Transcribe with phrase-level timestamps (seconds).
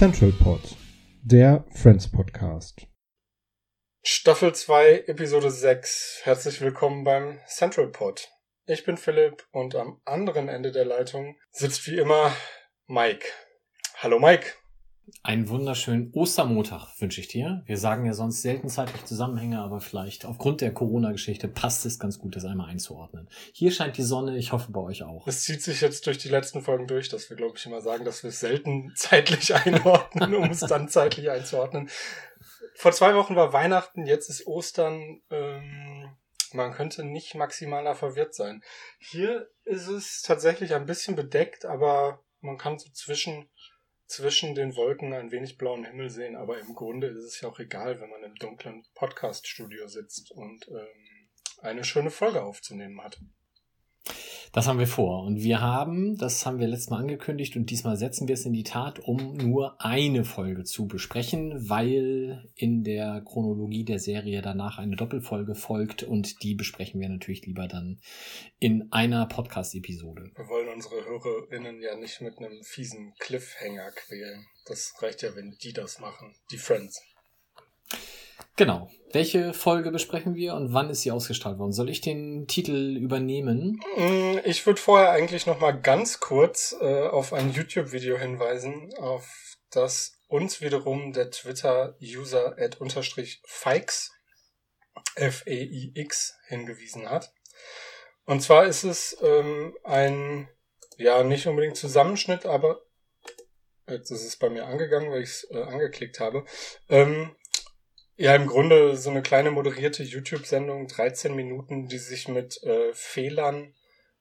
[0.00, 0.62] Central Pod,
[1.22, 2.86] der Friends Podcast.
[4.02, 6.20] Staffel 2, Episode 6.
[6.22, 8.30] Herzlich willkommen beim Central Pod.
[8.64, 12.34] Ich bin Philipp und am anderen Ende der Leitung sitzt wie immer
[12.86, 13.26] Mike.
[13.98, 14.54] Hallo Mike.
[15.22, 17.62] Einen wunderschönen Ostermontag wünsche ich dir.
[17.66, 22.18] Wir sagen ja sonst selten zeitlich Zusammenhänge, aber vielleicht aufgrund der Corona-Geschichte passt es ganz
[22.18, 23.28] gut, das einmal einzuordnen.
[23.52, 25.26] Hier scheint die Sonne, ich hoffe bei euch auch.
[25.26, 28.04] Es zieht sich jetzt durch die letzten Folgen durch, dass wir, glaube ich, immer sagen,
[28.04, 31.88] dass wir es selten zeitlich einordnen, um es dann zeitlich einzuordnen.
[32.74, 35.20] Vor zwei Wochen war Weihnachten, jetzt ist Ostern.
[35.30, 36.08] Ähm,
[36.52, 38.62] man könnte nicht maximaler verwirrt sein.
[38.98, 43.48] Hier ist es tatsächlich ein bisschen bedeckt, aber man kann so zwischen,
[44.10, 46.34] zwischen den Wolken ein wenig blauen Himmel sehen.
[46.34, 50.68] Aber im Grunde ist es ja auch egal, wenn man im dunklen Podcast-Studio sitzt und
[50.68, 51.28] ähm,
[51.62, 53.20] eine schöne Folge aufzunehmen hat.
[54.52, 55.22] Das haben wir vor.
[55.24, 58.52] Und wir haben, das haben wir letztes Mal angekündigt und diesmal setzen wir es in
[58.52, 64.78] die Tat, um nur eine Folge zu besprechen, weil in der Chronologie der Serie danach
[64.78, 68.00] eine Doppelfolge folgt und die besprechen wir natürlich lieber dann
[68.58, 70.32] in einer Podcast-Episode.
[70.34, 74.46] Wir wollen unsere HörerInnen ja nicht mit einem fiesen Cliffhanger quälen.
[74.66, 76.34] Das reicht ja, wenn die das machen.
[76.50, 77.00] Die Friends.
[78.60, 78.90] Genau.
[79.14, 81.72] Welche Folge besprechen wir und wann ist sie ausgestrahlt worden?
[81.72, 83.80] Soll ich den Titel übernehmen?
[83.96, 89.56] Mm, Ich würde vorher eigentlich noch mal ganz kurz äh, auf ein YouTube-Video hinweisen, auf
[89.70, 94.12] das uns wiederum der Twitter-User at unterstrich Fikes,
[95.14, 97.32] F-E-I-X, hingewiesen hat.
[98.26, 100.50] Und zwar ist es ähm, ein,
[100.98, 102.82] ja, nicht unbedingt Zusammenschnitt, aber
[103.88, 106.44] jetzt ist es bei mir angegangen, weil ich es äh, angeklickt habe.
[106.90, 107.34] Ähm,
[108.20, 113.74] ja, im Grunde so eine kleine moderierte YouTube-Sendung, 13 Minuten, die sich mit äh, Fehlern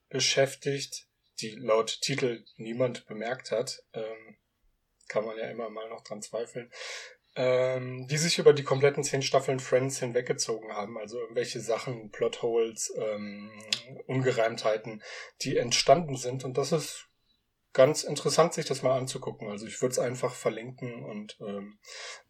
[0.07, 1.07] beschäftigt,
[1.41, 3.83] die laut Titel niemand bemerkt hat.
[3.91, 4.37] Ähm,
[5.09, 6.71] kann man ja immer mal noch dran zweifeln.
[7.35, 10.97] Ähm, die sich über die kompletten zehn Staffeln Friends hinweggezogen haben.
[10.97, 13.51] Also irgendwelche Sachen, Plotholes, ähm,
[14.07, 15.03] Ungereimtheiten,
[15.41, 16.45] die entstanden sind.
[16.45, 17.09] Und das ist
[17.74, 19.50] ganz interessant, sich das mal anzugucken.
[19.50, 21.80] Also ich würde es einfach verlinken und ähm,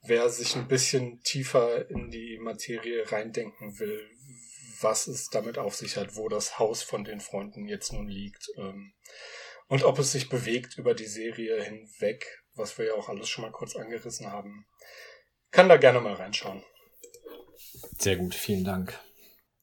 [0.02, 4.10] wer sich ein bisschen tiefer in die Materie reindenken will,
[4.82, 8.50] was es damit auf sich hat, wo das Haus von den Freunden jetzt nun liegt
[8.58, 8.94] ähm,
[9.68, 13.44] und ob es sich bewegt über die Serie hinweg, was wir ja auch alles schon
[13.44, 14.66] mal kurz angerissen haben,
[15.52, 16.64] kann da gerne mal reinschauen.
[17.98, 19.00] Sehr gut, vielen Dank.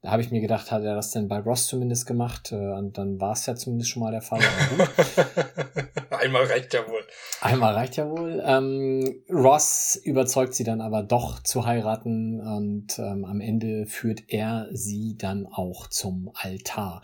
[0.00, 2.52] Da habe ich mir gedacht, hat er das denn bei Ross zumindest gemacht?
[2.52, 4.40] Äh, und dann war es ja zumindest schon mal der Fall.
[6.10, 7.04] Einmal reicht ja wohl.
[7.40, 8.40] Einmal reicht ja wohl.
[8.44, 14.68] Ähm, Ross überzeugt sie dann aber doch zu heiraten und ähm, am Ende führt er
[14.70, 17.02] sie dann auch zum Altar.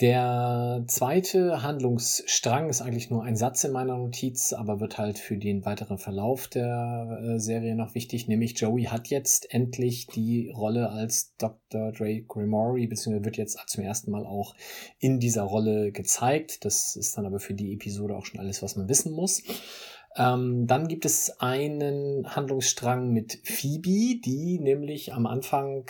[0.00, 5.36] Der zweite Handlungsstrang ist eigentlich nur ein Satz in meiner Notiz, aber wird halt für
[5.38, 10.90] den weiteren Verlauf der äh, Serie noch wichtig, nämlich Joey hat jetzt endlich die Rolle
[10.90, 11.92] als Dr.
[11.92, 14.56] Drake Grimory, beziehungsweise wird jetzt zum ersten Mal auch
[14.98, 16.64] in dieser Rolle gezeigt.
[16.64, 19.44] Das ist dann aber für die Episode auch schon alles, was man wissen muss.
[20.16, 25.86] Ähm, dann gibt es einen Handlungsstrang mit Phoebe, die nämlich am Anfang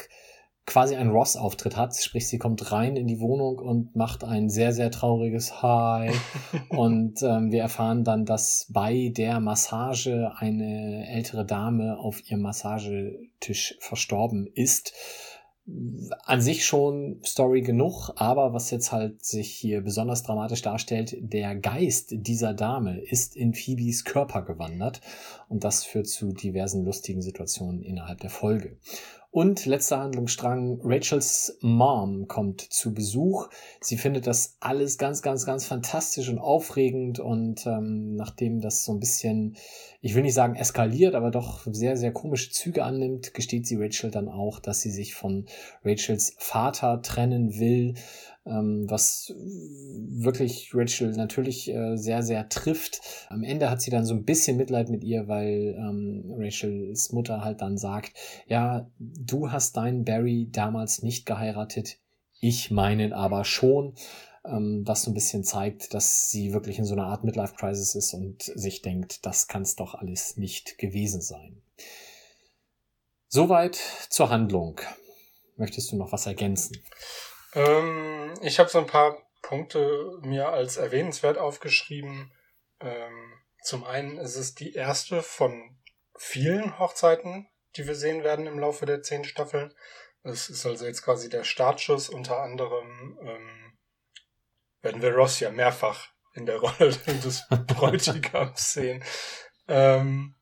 [0.66, 1.94] quasi einen Ross-Auftritt hat.
[1.96, 6.11] Sprich, sie kommt rein in die Wohnung und macht ein sehr, sehr trauriges Hi.
[6.70, 13.76] und ähm, wir erfahren dann, dass bei der Massage eine ältere Dame auf ihrem Massagetisch
[13.81, 14.93] verstorben ist.
[16.25, 21.56] An sich schon Story genug, aber was jetzt halt sich hier besonders dramatisch darstellt, der
[21.56, 25.00] Geist dieser Dame ist in Phoebes Körper gewandert
[25.49, 28.76] und das führt zu diversen lustigen Situationen innerhalb der Folge.
[29.34, 33.48] Und letzter Handlungsstrang, Rachels Mom kommt zu Besuch.
[33.81, 37.19] Sie findet das alles ganz, ganz, ganz fantastisch und aufregend.
[37.19, 39.56] Und ähm, nachdem das so ein bisschen,
[40.00, 44.12] ich will nicht sagen eskaliert, aber doch sehr, sehr komische Züge annimmt, gesteht sie Rachel
[44.12, 45.46] dann auch, dass sie sich von
[45.84, 47.94] Rachels Vater trennen will
[48.44, 53.00] was wirklich Rachel natürlich äh, sehr, sehr trifft.
[53.29, 57.44] Am Ende hat sie dann so ein bisschen Mitleid mit ihr, weil ähm, Rachels Mutter
[57.44, 58.12] halt dann sagt,
[58.46, 61.99] ja, du hast deinen Barry damals nicht geheiratet,
[62.41, 63.94] ich meinen aber schon
[64.44, 68.14] ähm, was so ein bisschen zeigt, dass sie wirklich in so einer Art Midlife-Crisis ist
[68.14, 71.62] und sich denkt, das kann es doch alles nicht gewesen sein.
[73.29, 73.79] Soweit
[74.11, 74.81] zur Handlung.
[75.56, 76.76] Möchtest du noch was ergänzen?
[77.54, 82.32] Ähm, ich habe so ein paar Punkte mir als erwähnenswert aufgeschrieben.
[82.80, 85.78] Ähm, zum einen ist es die erste von
[86.16, 89.74] vielen Hochzeiten, die wir sehen werden im Laufe der zehn Staffeln.
[90.22, 92.08] Es ist also jetzt quasi der Startschuss.
[92.08, 93.78] Unter anderem ähm,
[94.80, 99.04] werden wir Ross ja mehrfach in der Rolle des Bräutigams sehen.
[99.68, 100.34] Ähm,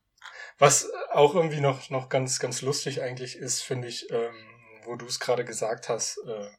[0.57, 4.52] was auch irgendwie noch, noch ganz, ganz lustig eigentlich ist, finde ich, ähm,
[4.85, 6.49] wo du es gerade gesagt hast, äh,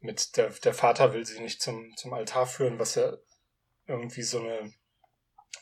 [0.00, 3.16] mit der, der Vater will sie nicht zum, zum Altar führen, was ja
[3.86, 4.72] irgendwie so eine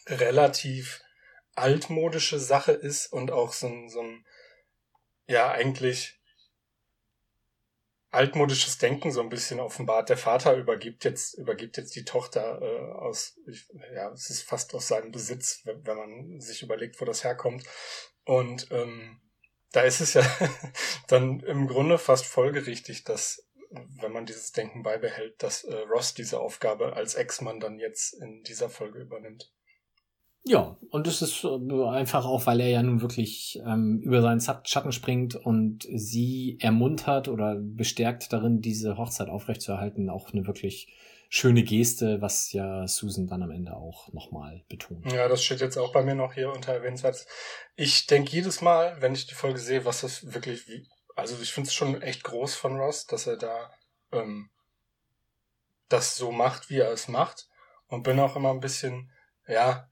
[0.06, 1.02] relativ
[1.54, 4.24] altmodische Sache ist und auch so ein, so ein
[5.26, 6.18] ja, eigentlich
[8.10, 10.08] altmodisches Denken so ein bisschen offenbart.
[10.08, 14.74] Der Vater übergibt jetzt, übergibt jetzt die Tochter äh, aus, ich, ja, es ist fast
[14.74, 17.64] aus seinem Besitz, wenn, wenn man sich überlegt, wo das herkommt.
[18.24, 19.20] Und ähm,
[19.72, 20.22] da ist es ja
[21.08, 26.40] dann im Grunde fast folgerichtig, dass wenn man dieses Denken beibehält, dass äh, Ross diese
[26.40, 29.52] Aufgabe als Ex-Mann dann jetzt in dieser Folge übernimmt.
[30.44, 34.40] Ja, und es ist äh, einfach auch, weil er ja nun wirklich ähm, über seinen
[34.40, 40.88] Schatten springt und sie ermuntert oder bestärkt darin, diese Hochzeit aufrechtzuerhalten, auch eine wirklich
[41.28, 45.12] schöne Geste, was ja Susan dann am Ende auch nochmal betont.
[45.12, 47.26] Ja, das steht jetzt auch bei mir noch hier unter erwähnenswert.
[47.76, 51.52] Ich denke jedes Mal, wenn ich die Folge sehe, was das wirklich wie, also ich
[51.52, 53.70] finde es schon echt groß von Ross, dass er da
[54.12, 54.50] ähm,
[55.88, 57.48] das so macht, wie er es macht.
[57.88, 59.10] Und bin auch immer ein bisschen,
[59.46, 59.88] ja,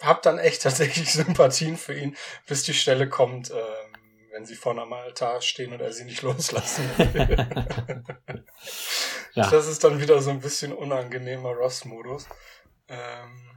[0.00, 3.89] hab dann echt tatsächlich Sympathien für ihn, bis die Stelle kommt, ähm,
[4.30, 7.46] wenn sie vorne am Altar stehen und er sie nicht loslassen will.
[9.34, 9.50] ja.
[9.50, 12.28] Das ist dann wieder so ein bisschen unangenehmer Ross-Modus.
[12.88, 13.50] Ähm,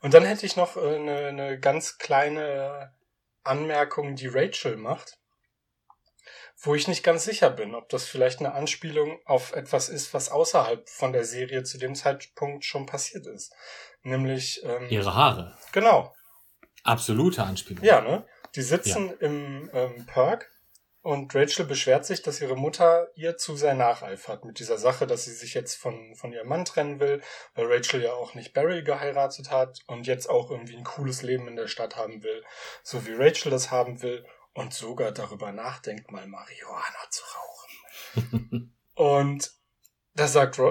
[0.00, 2.94] und dann hätte ich noch äh, eine, eine ganz kleine
[3.42, 5.20] Anmerkung, die Rachel macht
[6.62, 10.30] wo ich nicht ganz sicher bin, ob das vielleicht eine Anspielung auf etwas ist, was
[10.30, 13.52] außerhalb von der Serie zu dem Zeitpunkt schon passiert ist.
[14.02, 15.56] Nämlich ähm, ihre Haare.
[15.72, 16.14] Genau.
[16.84, 17.84] Absolute Anspielung.
[17.84, 18.26] Ja, ne?
[18.56, 19.26] Die sitzen ja.
[19.26, 20.50] im ähm, Park
[21.02, 25.24] und Rachel beschwert sich, dass ihre Mutter ihr zu sehr nacheifert mit dieser Sache, dass
[25.24, 27.22] sie sich jetzt von, von ihrem Mann trennen will,
[27.54, 31.48] weil Rachel ja auch nicht Barry geheiratet hat und jetzt auch irgendwie ein cooles Leben
[31.48, 32.44] in der Stadt haben will,
[32.82, 38.74] so wie Rachel das haben will und sogar darüber nachdenkt, mal Marihuana zu rauchen.
[38.94, 39.52] und
[40.14, 40.62] da sagt äh,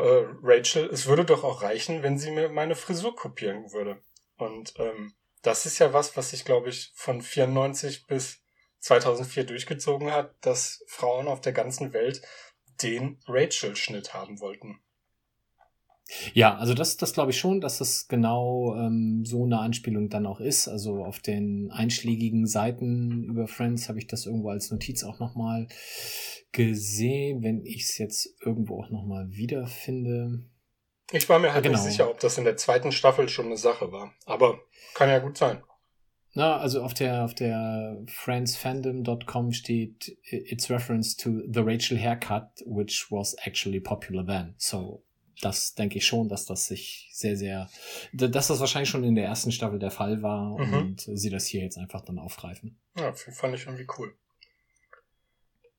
[0.44, 4.00] Rachel, es würde doch auch reichen, wenn sie mir meine Frisur kopieren würde.
[4.38, 8.42] Und ähm, das ist ja was, was sich, glaube ich, von 94 bis
[8.80, 12.22] 2004 durchgezogen hat, dass Frauen auf der ganzen Welt
[12.82, 14.80] den Rachel-Schnitt haben wollten.
[16.34, 20.26] Ja, also das, das glaube ich schon, dass das genau ähm, so eine Anspielung dann
[20.26, 20.68] auch ist.
[20.68, 25.68] Also auf den einschlägigen Seiten über Friends habe ich das irgendwo als Notiz auch nochmal
[26.52, 30.49] gesehen, wenn ich es jetzt irgendwo auch nochmal wiederfinde.
[31.12, 31.78] Ich war mir halt Genau.
[31.82, 34.14] nicht sicher, ob das in der zweiten Staffel schon eine Sache war.
[34.26, 34.60] Aber
[34.94, 35.64] kann ja gut sein.
[36.34, 43.08] Na, also auf der, auf der friendsfandom.com steht, it's reference to the Rachel haircut, which
[43.10, 44.54] was actually popular then.
[44.58, 45.04] So,
[45.42, 47.70] das denke ich schon, dass das sich sehr, sehr,
[48.14, 50.74] dass das wahrscheinlich schon in der ersten Staffel der Fall war Mhm.
[50.74, 52.78] und sie das hier jetzt einfach dann aufgreifen.
[52.96, 54.14] Ja, fand ich irgendwie cool.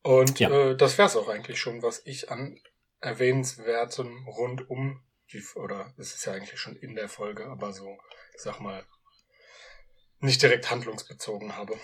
[0.03, 0.51] Und Ja.
[0.51, 2.59] äh, das wär's auch eigentlich schon, was ich an
[3.01, 5.01] erwähnenswertem rund um
[5.33, 7.99] die, oder es ist ja eigentlich schon in der Folge, aber so,
[8.35, 8.85] ich sag mal,
[10.21, 11.75] nicht direkt handlungsbezogen habe.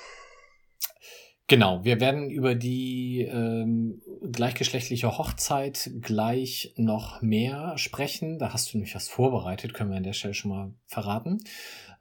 [1.49, 8.41] Genau, wir werden über die ähm, gleichgeschlechtliche Hochzeit gleich noch mehr sprechen.
[8.41, 11.39] Da hast du nämlich was vorbereitet, können wir an der Stelle schon mal verraten.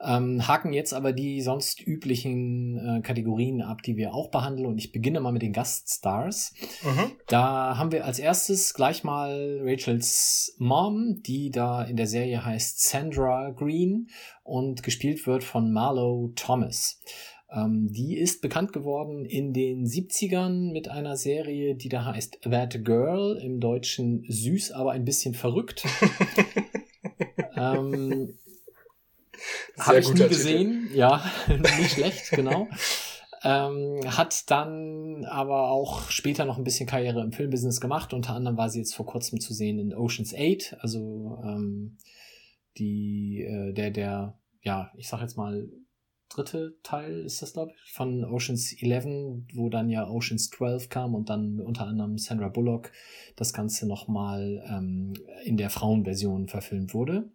[0.01, 4.67] Ähm, haken jetzt aber die sonst üblichen äh, Kategorien ab, die wir auch behandeln.
[4.67, 6.53] Und ich beginne mal mit den Gaststars.
[6.83, 7.11] Mhm.
[7.27, 12.89] Da haben wir als erstes gleich mal Rachels Mom, die da in der Serie heißt
[12.89, 14.09] Sandra Green
[14.43, 16.99] und gespielt wird von Marlo Thomas.
[17.51, 22.83] Ähm, die ist bekannt geworden in den 70ern mit einer Serie, die da heißt That
[22.83, 25.85] Girl, im Deutschen süß, aber ein bisschen verrückt.
[27.55, 28.37] ähm,
[29.77, 30.89] habe ich nie gesehen.
[30.93, 32.67] Ja, nicht schlecht, genau.
[33.43, 38.11] Ähm, hat dann aber auch später noch ein bisschen Karriere im Filmbusiness gemacht.
[38.13, 41.97] Unter anderem war sie jetzt vor kurzem zu sehen in Ocean's 8, also ähm,
[42.77, 45.69] die, äh, der, der, ja, ich sag jetzt mal,
[46.29, 49.05] dritte Teil ist das, glaube ich, von Ocean's 11,
[49.53, 52.91] wo dann ja Ocean's 12 kam und dann unter anderem Sandra Bullock
[53.35, 57.29] das Ganze nochmal ähm, in der Frauenversion verfilmt wurde.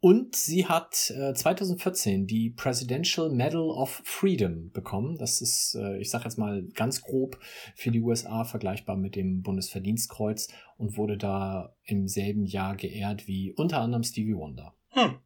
[0.00, 5.16] Und sie hat äh, 2014 die Presidential Medal of Freedom bekommen.
[5.16, 7.38] Das ist, äh, ich sage jetzt mal ganz grob,
[7.76, 13.52] für die USA vergleichbar mit dem Bundesverdienstkreuz und wurde da im selben Jahr geehrt wie
[13.52, 14.74] unter anderem Stevie Wonder.
[14.90, 15.18] Hm.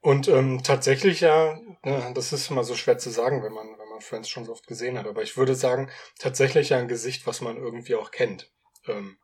[0.00, 3.88] Und ähm, tatsächlich ja, ja, das ist immer so schwer zu sagen, wenn man, wenn
[3.88, 5.06] man Friends schon so oft gesehen hat.
[5.06, 8.52] Aber ich würde sagen, tatsächlich ja ein Gesicht, was man irgendwie auch kennt.
[8.86, 9.18] Ähm,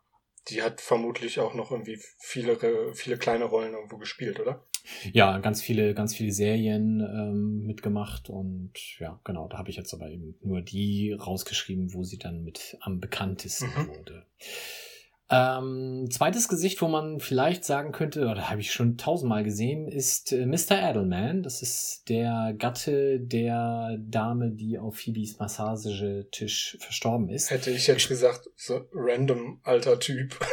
[0.48, 4.64] die hat vermutlich auch noch irgendwie viele, viele kleine Rollen irgendwo gespielt, oder?
[5.12, 9.94] Ja, ganz viele, ganz viele Serien ähm, mitgemacht und ja, genau, da habe ich jetzt
[9.94, 13.88] aber eben nur die rausgeschrieben, wo sie dann mit am bekanntesten Mhm.
[13.88, 14.26] wurde.
[15.30, 20.32] Ähm, zweites Gesicht, wo man vielleicht sagen könnte, oder habe ich schon tausendmal gesehen, ist
[20.32, 20.82] äh, Mr.
[20.82, 21.42] Adelman.
[21.42, 27.50] Das ist der Gatte der Dame, die auf Phoebes Massagetisch verstorben ist.
[27.50, 30.38] Hätte ich jetzt gesagt, so random alter Typ.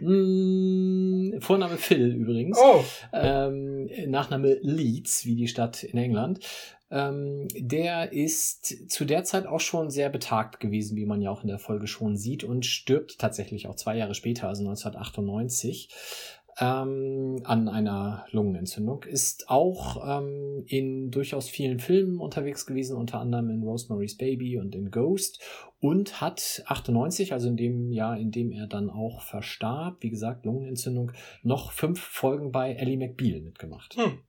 [0.00, 1.03] Mm,
[1.40, 2.58] Vorname Phil übrigens.
[2.60, 6.40] Oh, ähm, Nachname Leeds, wie die Stadt in England.
[6.90, 11.42] Ähm, der ist zu der Zeit auch schon sehr betagt gewesen, wie man ja auch
[11.42, 15.88] in der Folge schon sieht, und stirbt tatsächlich auch zwei Jahre später, also 1998,
[16.58, 19.02] ähm, an einer Lungenentzündung.
[19.04, 24.74] Ist auch ähm, in durchaus vielen Filmen unterwegs gewesen, unter anderem in Rosemary's Baby und
[24.74, 25.42] in Ghost
[25.80, 30.46] und hat 98, also in dem Jahr, in dem er dann auch verstarb, wie gesagt,
[30.46, 33.96] Lungenentzündung, noch fünf Folgen bei Ellie McBeal mitgemacht.
[33.96, 34.20] hm.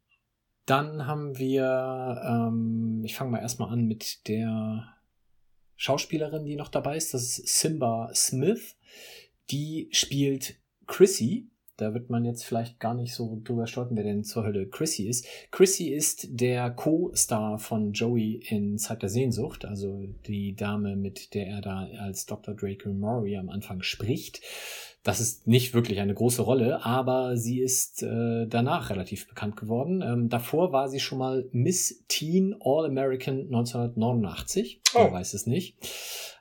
[0.65, 4.95] Dann haben wir, ähm, ich fange mal erstmal an mit der
[5.75, 7.13] Schauspielerin, die noch dabei ist.
[7.13, 8.75] Das ist Simba Smith.
[9.51, 11.49] Die spielt Chrissy.
[11.77, 15.07] Da wird man jetzt vielleicht gar nicht so drüber stolpern, wer denn zur Hölle Chrissy
[15.07, 15.27] ist.
[15.51, 21.47] Chrissy ist der Co-Star von Joey in Zeit der Sehnsucht, also die Dame, mit der
[21.47, 22.55] er da als Dr.
[22.55, 24.41] Draco Murray am Anfang spricht.
[25.05, 30.01] Das ist nicht wirklich eine große Rolle, aber sie ist äh, danach relativ bekannt geworden.
[30.01, 34.81] Ähm, davor war sie schon mal Miss Teen All-American 1989.
[34.95, 35.01] Oh.
[35.01, 35.77] Wer weiß es nicht.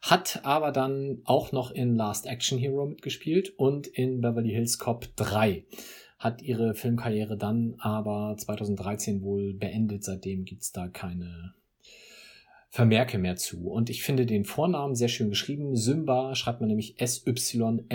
[0.01, 5.15] Hat aber dann auch noch in Last Action Hero mitgespielt und in Beverly Hills Cop
[5.17, 5.67] 3.
[6.19, 10.05] Hat ihre Filmkarriere dann aber 2013 wohl beendet.
[10.05, 11.53] Seitdem gibt's da keine
[12.75, 13.69] Vermerke mehr zu.
[13.71, 15.77] Und ich finde den Vornamen sehr schön geschrieben.
[15.77, 17.89] Symba schreibt man nämlich S-Y-M-B-A.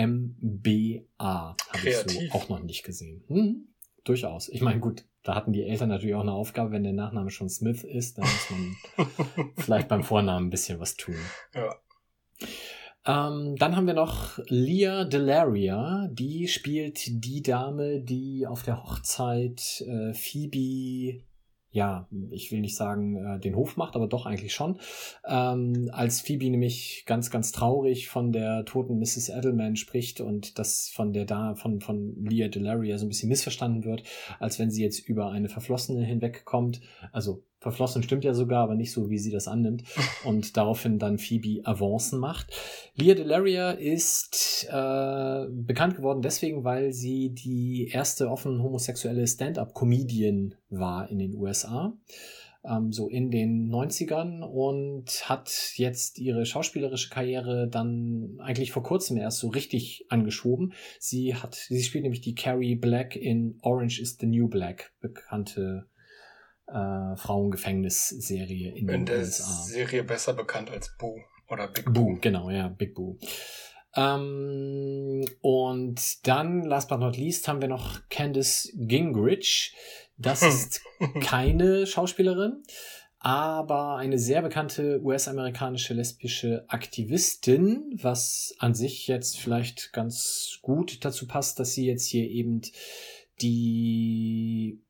[1.18, 3.22] Habe ich so auch noch nicht gesehen.
[3.28, 3.68] Hm,
[4.04, 4.48] durchaus.
[4.48, 6.70] Ich meine, gut, da hatten die Eltern natürlich auch eine Aufgabe.
[6.70, 8.74] Wenn der Nachname schon Smith ist, dann muss man
[9.58, 11.16] vielleicht beim Vornamen ein bisschen was tun.
[11.54, 11.74] Ja.
[13.04, 19.84] Ähm, dann haben wir noch Leah Delaria, die spielt die Dame, die auf der Hochzeit
[19.86, 21.22] äh, Phoebe
[21.72, 24.78] ja, ich will nicht sagen, äh, den Hof macht, aber doch eigentlich schon.
[25.26, 29.28] Ähm, als Phoebe nämlich ganz, ganz traurig von der toten Mrs.
[29.28, 33.84] Edelman spricht und das von der da, von, von Leah Delaria so ein bisschen missverstanden
[33.84, 34.02] wird,
[34.40, 36.80] als wenn sie jetzt über eine Verflossene hinwegkommt.
[37.12, 39.84] Also Verflossen stimmt ja sogar, aber nicht so, wie sie das annimmt.
[40.24, 42.52] Und daraufhin dann Phoebe Avancen macht.
[42.96, 51.10] Leah Delaria ist äh, bekannt geworden deswegen, weil sie die erste offen homosexuelle Stand-up-Comedian war
[51.10, 51.92] in den USA.
[52.64, 59.16] Ähm, so in den 90ern und hat jetzt ihre schauspielerische Karriere dann eigentlich vor kurzem
[59.18, 60.72] erst so richtig angeschoben.
[60.98, 65.89] Sie hat, sie spielt nämlich die Carrie Black in Orange is the New Black, bekannte
[66.72, 69.62] äh, Frauengefängnisserie in, In den der USA.
[69.64, 71.92] Serie besser bekannt als Boo oder Big Boo.
[71.92, 73.18] Boo, genau, ja, Big Boo.
[73.96, 79.74] Ähm, und dann, last but not least, haben wir noch Candice Gingrich.
[80.16, 80.82] Das ist
[81.20, 82.62] keine Schauspielerin,
[83.18, 91.26] aber eine sehr bekannte US-amerikanische lesbische Aktivistin, was an sich jetzt vielleicht ganz gut dazu
[91.26, 92.60] passt, dass sie jetzt hier eben
[93.40, 94.82] die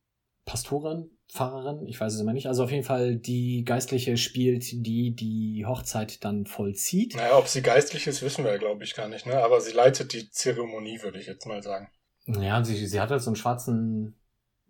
[0.44, 5.14] Pastorin, Pfarrerin, ich weiß es immer nicht, also auf jeden Fall die Geistliche spielt, die
[5.14, 7.14] die Hochzeit dann vollzieht.
[7.14, 9.42] Naja, ob sie geistlich ist, wissen wir, glaube ich, gar nicht, ne?
[9.42, 11.88] Aber sie leitet die Zeremonie, würde ich jetzt mal sagen.
[12.26, 14.16] Ja, sie, sie hat halt so einen schwarzen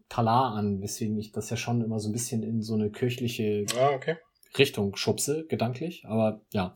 [0.09, 3.65] Talar an, weswegen ich das ja schon immer so ein bisschen in so eine kirchliche
[3.79, 4.17] Ah, okay.
[4.59, 6.05] Richtung schubse, gedanklich.
[6.07, 6.75] Aber ja.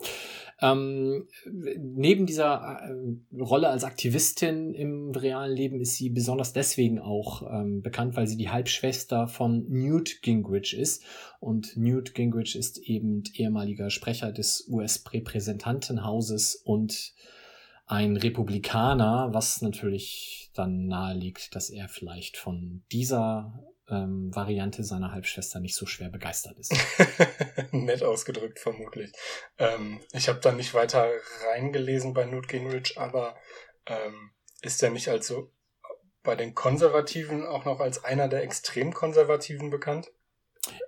[0.61, 7.43] Ähm, neben dieser äh, Rolle als Aktivistin im realen Leben ist sie besonders deswegen auch
[7.51, 11.03] ähm, bekannt, weil sie die Halbschwester von Newt Gingrich ist.
[11.41, 17.15] Und Newt Gingrich ist eben ehemaliger Sprecher des US-Repräsentantenhauses und
[17.87, 23.53] ein Republikaner, was natürlich dann naheliegt, dass er vielleicht von dieser
[23.89, 26.75] ähm, Variante seiner Halbschwester nicht so schwer begeistert ist.
[27.73, 29.13] Nett ausgedrückt, vermutlich.
[29.59, 31.09] Ähm, ich habe da nicht weiter
[31.49, 33.37] reingelesen bei Newt Gingrich, aber
[33.87, 34.31] ähm,
[34.63, 35.51] ist er nicht als so
[36.23, 40.11] bei den Konservativen auch noch als einer der extrem Konservativen bekannt?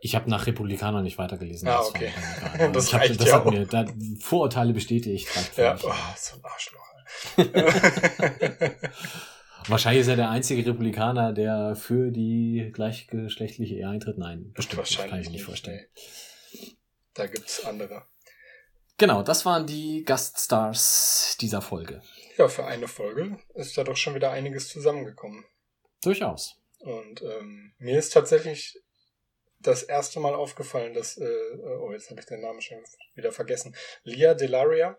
[0.01, 1.69] Ich habe nach Republikaner nicht weitergelesen.
[1.69, 2.13] Ah, das okay.
[2.55, 2.71] egal.
[2.73, 3.51] Das ich hab, das ja hat auch.
[3.51, 3.85] mir da,
[4.21, 5.29] Vorurteile bestätigt.
[5.57, 6.87] Ja, oh, so ein Arschloch.
[9.69, 14.19] Wahrscheinlich ist er der einzige Republikaner, der für die gleichgeschlechtliche Ehe eintritt.
[14.19, 14.99] Nein, bestimmt nicht.
[14.99, 15.87] Kann ich mir nicht vorstellen.
[16.53, 16.77] nee.
[17.15, 18.05] Da gibt's andere.
[18.99, 22.03] Genau, das waren die Gaststars dieser Folge.
[22.39, 25.45] Ja, für eine Folge ist da doch schon wieder einiges zusammengekommen.
[26.03, 26.61] Durchaus.
[26.81, 28.79] Und ähm, mir ist tatsächlich
[29.61, 31.27] das erste Mal aufgefallen, dass, äh,
[31.81, 32.79] oh, jetzt habe ich den Namen schon
[33.15, 34.99] wieder vergessen, Lia Delaria,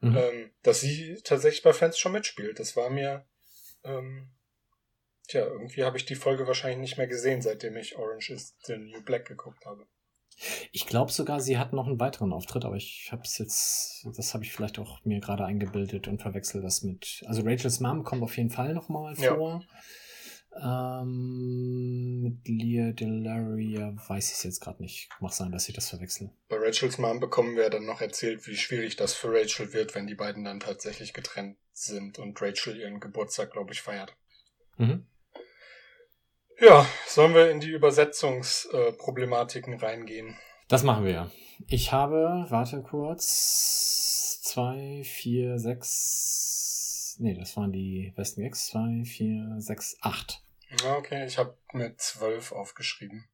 [0.00, 0.16] Mhm.
[0.16, 2.60] ähm, dass sie tatsächlich bei Friends schon mitspielt.
[2.60, 3.26] Das war mir,
[3.84, 4.30] ähm,
[5.28, 8.76] tja, irgendwie habe ich die Folge wahrscheinlich nicht mehr gesehen, seitdem ich Orange is the
[8.76, 9.86] New Black geguckt habe.
[10.72, 14.34] Ich glaube sogar, sie hat noch einen weiteren Auftritt, aber ich habe es jetzt, das
[14.34, 17.22] habe ich vielleicht auch mir gerade eingebildet und verwechsel das mit.
[17.26, 19.60] Also Rachel's Mom kommt auf jeden Fall noch mal Ja.
[20.62, 25.08] Ähm, mit Leah Delaria weiß ich es jetzt gerade nicht.
[25.20, 26.30] Mag sein, dass ich das verwechsel.
[26.48, 30.06] Bei Rachels Mom bekommen wir dann noch erzählt, wie schwierig das für Rachel wird, wenn
[30.06, 34.16] die beiden dann tatsächlich getrennt sind und Rachel ihren Geburtstag, glaube ich, feiert.
[34.76, 35.06] Mhm.
[36.60, 40.36] Ja, sollen wir in die Übersetzungsproblematiken reingehen?
[40.68, 41.30] Das machen wir ja.
[41.66, 47.16] Ich habe, warte kurz, zwei, vier, sechs.
[47.18, 48.68] Nee, das waren die besten Gags.
[48.68, 50.43] Zwei, vier, sechs, acht.
[50.82, 53.28] Ja, okay, ich habe mir zwölf aufgeschrieben.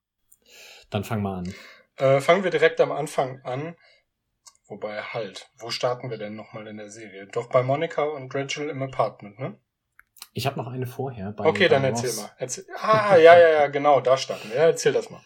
[0.90, 1.54] Dann fang mal an.
[1.96, 3.76] Äh, fangen wir direkt am Anfang an.
[4.66, 7.26] Wobei, halt, wo starten wir denn nochmal in der Serie?
[7.26, 9.58] Doch bei Monika und Rachel im Apartment, ne?
[10.32, 11.32] Ich habe noch eine vorher.
[11.32, 12.04] Bei, okay, dann Ross.
[12.04, 12.30] erzähl mal.
[12.38, 12.66] Erzähl.
[12.76, 14.56] Ah, ja, ja, ja, genau, da starten wir.
[14.56, 15.20] Ja, erzähl das mal.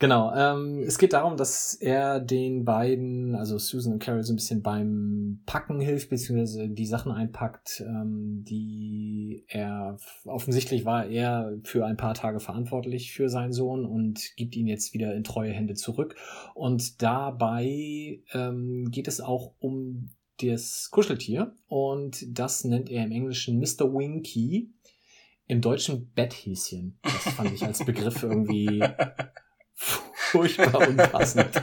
[0.00, 4.36] Genau, ähm, es geht darum, dass er den beiden, also Susan und Carol, so ein
[4.36, 11.86] bisschen beim Packen hilft, beziehungsweise die Sachen einpackt, ähm, die er offensichtlich war er für
[11.86, 15.74] ein paar Tage verantwortlich für seinen Sohn und gibt ihn jetzt wieder in treue Hände
[15.74, 16.16] zurück.
[16.54, 20.10] Und dabei ähm, geht es auch um
[20.42, 23.92] das Kuscheltier und das nennt er im Englischen Mr.
[23.94, 24.72] Winky.
[25.46, 26.98] Im Deutschen Betthäschen.
[27.02, 28.82] Das fand ich als Begriff irgendwie
[29.74, 31.62] furchtbar unpassend.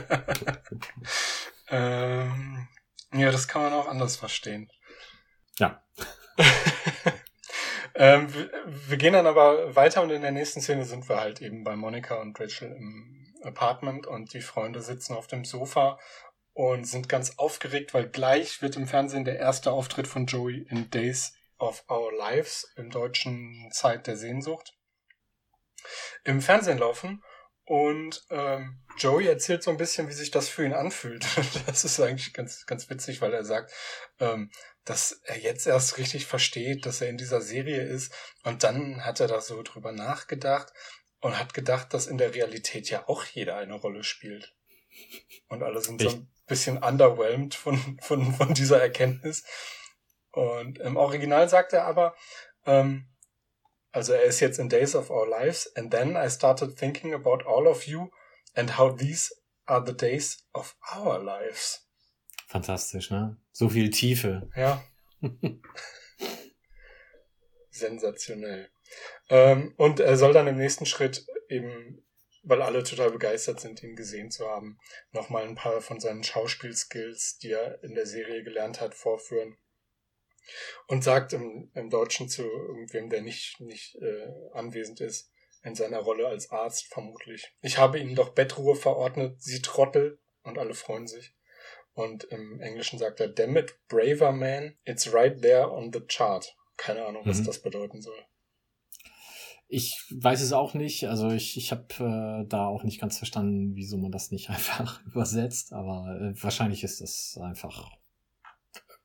[1.68, 2.68] ähm,
[3.12, 4.70] ja, das kann man auch anders verstehen.
[5.58, 5.82] Ja.
[7.94, 11.42] ähm, wir, wir gehen dann aber weiter und in der nächsten Szene sind wir halt
[11.42, 15.98] eben bei Monika und Rachel im Apartment und die Freunde sitzen auf dem Sofa
[16.54, 20.90] und sind ganz aufgeregt, weil gleich wird im Fernsehen der erste Auftritt von Joey in
[20.90, 24.76] Days of Our Lives im deutschen Zeit der Sehnsucht
[26.24, 27.22] im Fernsehen laufen
[27.64, 31.24] Und ähm, Joey erzählt so ein bisschen, wie sich das für ihn anfühlt.
[31.66, 33.72] Das ist eigentlich ganz, ganz witzig, weil er sagt,
[34.18, 34.50] ähm,
[34.84, 38.12] dass er jetzt erst richtig versteht, dass er in dieser Serie ist.
[38.42, 40.72] Und dann hat er da so drüber nachgedacht
[41.20, 44.54] und hat gedacht, dass in der Realität ja auch jeder eine Rolle spielt.
[45.48, 49.44] Und alle sind so ein bisschen underwhelmed von, von, von dieser Erkenntnis.
[50.32, 52.16] Und im Original sagt er aber,
[52.66, 53.11] ähm,
[53.92, 57.44] also er ist jetzt in Days of Our Lives, and then I started thinking about
[57.46, 58.10] all of you
[58.54, 59.30] and how these
[59.66, 61.86] are the days of our lives.
[62.48, 63.36] Fantastisch, ne?
[63.52, 64.50] So viel Tiefe.
[64.56, 64.82] Ja.
[67.70, 68.70] Sensationell.
[69.30, 72.04] Ähm, und er soll dann im nächsten Schritt eben,
[72.42, 74.78] weil alle total begeistert sind, ihn gesehen zu haben,
[75.12, 79.56] nochmal ein paar von seinen Schauspielskills, die er in der Serie gelernt hat, vorführen.
[80.88, 85.30] Und sagt im, im Deutschen zu irgendwem, der nicht, nicht äh, anwesend ist,
[85.62, 87.54] in seiner Rolle als Arzt vermutlich.
[87.62, 91.34] Ich habe ihnen doch Bettruhe verordnet, sie Trottel, und alle freuen sich.
[91.94, 96.56] Und im Englischen sagt er, damn it, braver man, it's right there on the chart.
[96.76, 97.44] Keine Ahnung, was mhm.
[97.44, 98.18] das bedeuten soll.
[99.68, 101.06] Ich weiß es auch nicht.
[101.08, 101.86] Also ich, ich habe
[102.44, 105.72] äh, da auch nicht ganz verstanden, wieso man das nicht einfach übersetzt.
[105.72, 107.90] Aber äh, wahrscheinlich ist das einfach.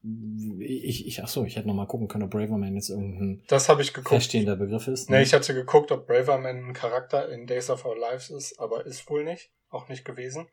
[0.03, 3.67] Ich, ich, ach so, ich hätte noch mal gucken können, ob Braverman jetzt irgendein das
[3.67, 4.09] ich geguckt.
[4.09, 5.09] feststehender Begriff ist.
[5.09, 5.17] Ne?
[5.17, 8.85] Nee, ich hatte geguckt, ob Braverman ein Charakter in Days of Our Lives ist, aber
[8.85, 9.51] ist wohl nicht.
[9.69, 10.47] Auch nicht gewesen.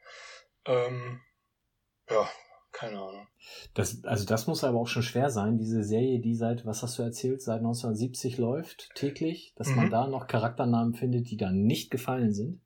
[0.67, 1.21] Ähm,
[2.11, 2.29] ja,
[2.73, 3.29] keine Ahnung.
[3.75, 6.99] Das, also das muss aber auch schon schwer sein, diese Serie, die seit, was hast
[6.99, 9.77] du erzählt, seit 1970 läuft, täglich, dass mhm.
[9.77, 12.61] man da noch Charakternamen findet, die da nicht gefallen sind.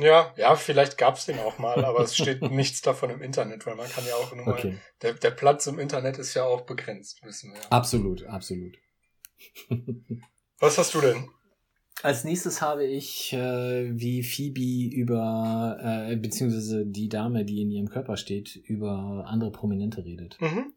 [0.00, 3.76] Ja, ja, vielleicht gab's den auch mal, aber es steht nichts davon im Internet, weil
[3.76, 4.78] man kann ja auch nur mal, okay.
[5.02, 7.60] der, der Platz im Internet ist ja auch begrenzt, wissen wir.
[7.70, 8.76] Absolut, absolut.
[10.58, 11.28] Was hast du denn?
[12.02, 17.90] Als nächstes habe ich, äh, wie Phoebe über, äh, beziehungsweise die Dame, die in ihrem
[17.90, 20.38] Körper steht, über andere Prominente redet.
[20.40, 20.72] Mhm.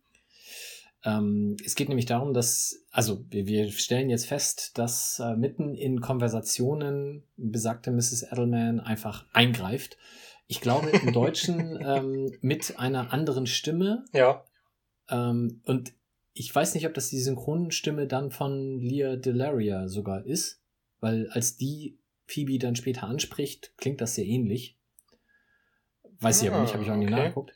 [1.06, 5.76] Ähm, es geht nämlich darum, dass, also wir, wir stellen jetzt fest, dass äh, mitten
[5.76, 8.24] in Konversationen besagte Mrs.
[8.32, 9.98] Edelman einfach eingreift.
[10.48, 14.06] Ich glaube im Deutschen ähm, mit einer anderen Stimme.
[14.14, 14.46] Ja.
[15.10, 15.94] Ähm, und
[16.34, 20.62] ich weiß nicht, ob das die Synchronstimme dann von Leah Delaria sogar ist.
[21.00, 24.78] Weil als die Phoebe dann später anspricht, klingt das sehr ähnlich.
[26.20, 27.18] Weiß ich aber nicht, habe ich auch nie ah, okay.
[27.18, 27.54] nachgeguckt.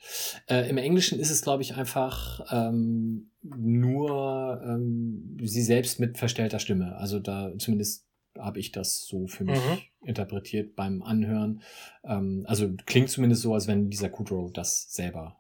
[0.48, 6.60] Äh, Im Englischen ist es, glaube ich, einfach ähm, nur ähm, sie selbst mit verstellter
[6.60, 6.96] Stimme.
[6.98, 8.06] Also da zumindest
[8.38, 10.08] habe ich das so für mich mhm.
[10.08, 11.62] interpretiert beim Anhören.
[12.04, 15.40] Ähm, also klingt zumindest so, als wenn dieser Kudrow das selber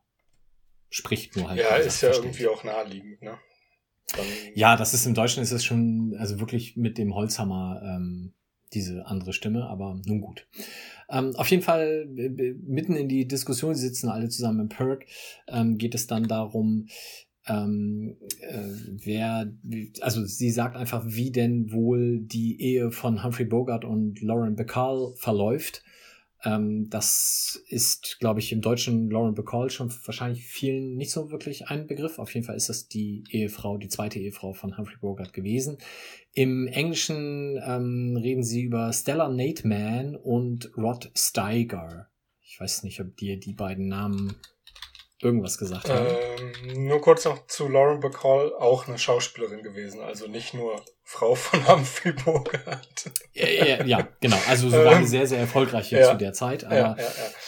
[0.89, 1.59] spricht, nur halt.
[1.59, 2.25] Ja, ist ja versteht.
[2.25, 3.37] irgendwie auch naheliegend, ne?
[4.53, 8.33] ja, das ist im Deutschen ist es schon, also wirklich mit dem Holzhammer ähm,
[8.73, 10.47] diese andere Stimme, aber nun gut.
[11.09, 15.05] Ähm, auf jeden Fall, mitten in die Diskussion, sie sitzen alle zusammen im Perk,
[15.47, 16.87] ähm, geht es dann darum,
[17.47, 18.61] ähm, äh,
[19.05, 19.51] wer,
[20.01, 25.13] also sie sagt einfach, wie denn wohl die Ehe von Humphrey Bogart und Lauren Bacall
[25.15, 25.83] verläuft.
[26.43, 31.67] Ähm, das ist, glaube ich, im deutschen Lauren Bacall schon wahrscheinlich vielen nicht so wirklich
[31.67, 32.19] ein Begriff.
[32.19, 35.77] Auf jeden Fall ist das die Ehefrau, die zweite Ehefrau von Humphrey Bogart gewesen.
[36.33, 42.09] Im Englischen ähm, reden sie über Stella Nateman und Rod Steiger.
[42.41, 44.35] Ich weiß nicht, ob dir die beiden Namen
[45.21, 46.05] irgendwas gesagt haben.
[46.05, 51.35] Ähm, nur kurz noch zu Lauren Bacall, auch eine Schauspielerin gewesen, also nicht nur Frau
[51.35, 53.11] von Humphrey Bogart.
[53.33, 54.37] ja, ja, ja, genau.
[54.47, 56.65] Also eine ähm, sehr, sehr erfolgreiche ja, zu der Zeit.
[56.65, 56.97] Aber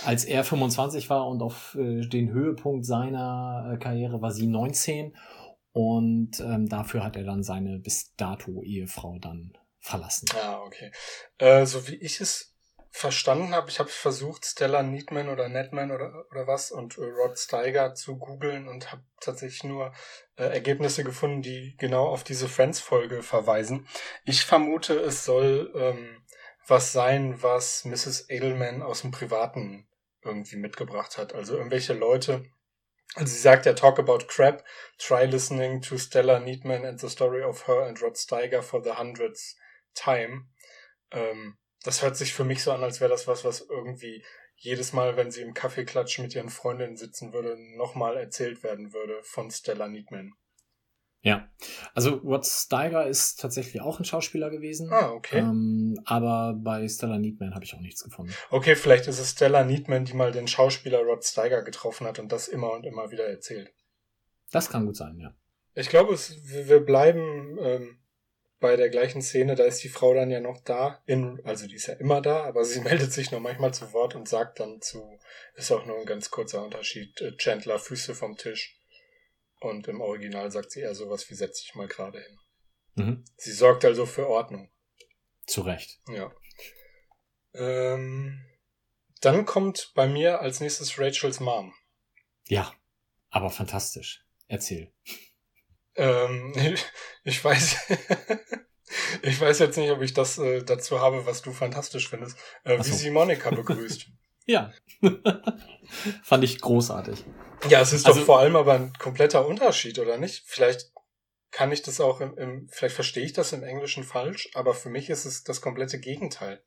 [0.05, 5.15] als er 25 war und auf äh, den Höhepunkt seiner äh, Karriere war sie 19
[5.71, 10.27] und ähm, dafür hat er dann seine bis dato Ehefrau dann verlassen.
[10.41, 10.91] Ah, okay.
[11.37, 12.48] Äh, so wie ich es
[12.91, 17.37] verstanden habe, ich habe versucht, Stella Needman oder Netman oder, oder was und äh, Rod
[17.37, 19.93] Steiger zu googeln und habe tatsächlich nur
[20.37, 23.87] äh, Ergebnisse gefunden, die genau auf diese Friends-Folge verweisen.
[24.25, 26.25] Ich vermute, es soll ähm,
[26.67, 28.29] was sein, was Mrs.
[28.29, 29.87] Edelman aus dem Privaten
[30.23, 31.33] irgendwie mitgebracht hat.
[31.33, 32.45] Also irgendwelche Leute,
[33.15, 34.63] also sie sagt ja, talk about crap,
[34.97, 38.97] try listening to Stella Needman and the story of her and Rod Steiger for the
[38.97, 39.55] hundredth
[39.93, 40.47] time.
[41.11, 44.23] Ähm, das hört sich für mich so an, als wäre das was, was irgendwie
[44.55, 49.19] jedes Mal, wenn sie im Kaffeeklatsch mit ihren Freundinnen sitzen würde, nochmal erzählt werden würde
[49.23, 50.33] von Stella Needman.
[51.21, 51.49] Ja,
[51.93, 54.91] also Rod Steiger ist tatsächlich auch ein Schauspieler gewesen.
[54.91, 55.39] Ah, okay.
[55.39, 58.33] Ähm, aber bei Stella Needman habe ich auch nichts gefunden.
[58.49, 62.31] Okay, vielleicht ist es Stella Needman, die mal den Schauspieler Rod Steiger getroffen hat und
[62.31, 63.73] das immer und immer wieder erzählt.
[64.51, 65.35] Das kann gut sein, ja.
[65.73, 66.35] Ich glaube, es,
[66.67, 67.99] wir bleiben ähm,
[68.59, 71.75] bei der gleichen Szene, da ist die Frau dann ja noch da, in, also die
[71.75, 74.81] ist ja immer da, aber sie meldet sich noch manchmal zu Wort und sagt dann
[74.81, 75.19] zu,
[75.55, 78.75] ist auch nur ein ganz kurzer Unterschied, äh, Chandler Füße vom Tisch.
[79.61, 82.39] Und im Original sagt sie eher sowas wie setz dich mal gerade hin.
[82.95, 83.25] Mhm.
[83.35, 84.71] Sie sorgt also für Ordnung.
[85.45, 85.99] Zu Recht.
[86.07, 86.31] Ja.
[87.53, 88.45] Ähm,
[89.21, 91.73] dann kommt bei mir als nächstes Rachels Mom.
[92.47, 92.73] Ja,
[93.29, 94.23] aber fantastisch.
[94.47, 94.93] Erzähl.
[95.99, 96.53] Ähm,
[97.23, 97.77] ich weiß,
[99.21, 102.77] ich weiß jetzt nicht, ob ich das äh, dazu habe, was du fantastisch findest, äh,
[102.79, 102.95] Ach wie so.
[102.95, 104.07] sie Monika begrüßt.
[104.45, 104.73] Ja.
[106.23, 107.23] Fand ich großartig.
[107.69, 110.43] ja, es ist Also- doch vor allem aber ein kompletter Unterschied, oder nicht?
[110.47, 110.91] Vielleicht
[111.51, 114.89] kann ich das auch im, im vielleicht verstehe ich das im Englischen falsch, aber für
[114.89, 116.63] mich ist es das komplette Gegenteil.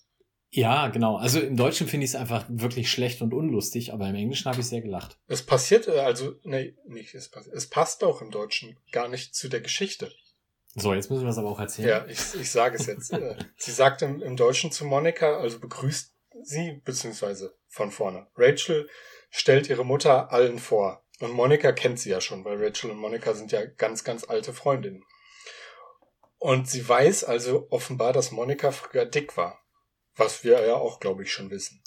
[0.54, 1.16] Ja, genau.
[1.16, 4.60] Also im Deutschen finde ich es einfach wirklich schlecht und unlustig, aber im Englischen habe
[4.60, 5.18] ich sehr gelacht.
[5.26, 9.34] Es passiert, äh, also, nee, nicht, es, pass- es passt auch im Deutschen gar nicht
[9.34, 10.12] zu der Geschichte.
[10.74, 11.88] So, jetzt müssen wir es aber auch erzählen.
[11.88, 13.12] Ja, ich, ich sage es jetzt.
[13.14, 16.12] Äh, sie sagt im, im Deutschen zu Monika, also begrüßt
[16.42, 18.26] sie, beziehungsweise von vorne.
[18.36, 18.90] Rachel
[19.30, 21.02] stellt ihre Mutter allen vor.
[21.20, 24.52] Und Monika kennt sie ja schon, weil Rachel und Monika sind ja ganz, ganz alte
[24.52, 25.02] Freundinnen.
[26.38, 29.61] Und sie weiß also offenbar, dass Monika früher dick war.
[30.16, 31.82] Was wir ja auch, glaube ich, schon wissen.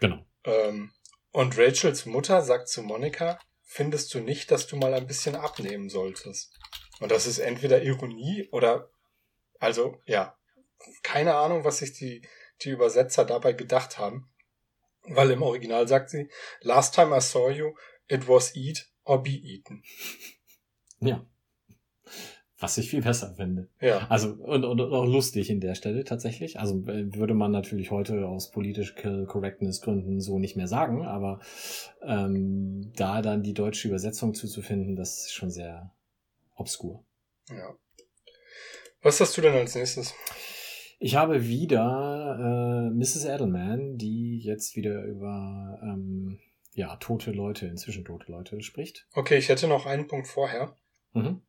[0.00, 0.26] Genau.
[0.44, 0.92] Ähm,
[1.30, 5.88] und Rachels Mutter sagt zu Monika, findest du nicht, dass du mal ein bisschen abnehmen
[5.88, 6.58] solltest?
[7.00, 8.90] Und das ist entweder Ironie oder,
[9.58, 10.38] also, ja,
[11.02, 12.26] keine Ahnung, was sich die,
[12.62, 14.28] die Übersetzer dabei gedacht haben.
[15.04, 16.30] Weil im Original sagt sie,
[16.60, 17.74] last time I saw you,
[18.08, 19.82] it was eat or be eaten.
[21.00, 21.26] Ja.
[22.62, 23.68] Was ich viel besser finde.
[23.80, 26.60] Ja, Also, und, und auch lustig in der Stelle tatsächlich.
[26.60, 31.40] Also würde man natürlich heute aus political correctness Gründen so nicht mehr sagen, aber
[32.02, 35.92] ähm, da dann die deutsche Übersetzung zuzufinden, das ist schon sehr
[36.56, 37.04] obskur.
[37.50, 37.74] ja.
[39.04, 40.14] Was hast du denn als nächstes?
[41.00, 43.24] Ich habe wieder äh, Mrs.
[43.24, 46.38] Edelman, die jetzt wieder über ähm,
[46.74, 49.08] ja, tote Leute, inzwischen tote Leute spricht.
[49.12, 50.76] Okay, ich hätte noch einen Punkt vorher.
[51.12, 51.42] Mhm.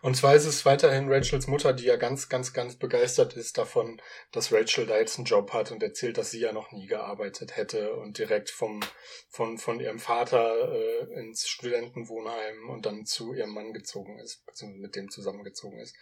[0.00, 4.00] Und zwar ist es weiterhin Rachels Mutter, die ja ganz, ganz, ganz begeistert ist davon,
[4.32, 7.56] dass Rachel da jetzt einen Job hat und erzählt, dass sie ja noch nie gearbeitet
[7.56, 8.80] hätte und direkt vom,
[9.28, 14.82] von, von ihrem Vater äh, ins Studentenwohnheim und dann zu ihrem Mann gezogen ist, beziehungsweise
[14.82, 15.94] mit dem zusammengezogen ist.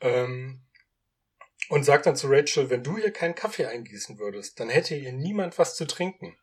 [0.00, 0.62] Ähm,
[1.68, 5.12] und sagt dann zu Rachel, wenn du hier keinen Kaffee eingießen würdest, dann hätte hier
[5.12, 6.36] niemand was zu trinken.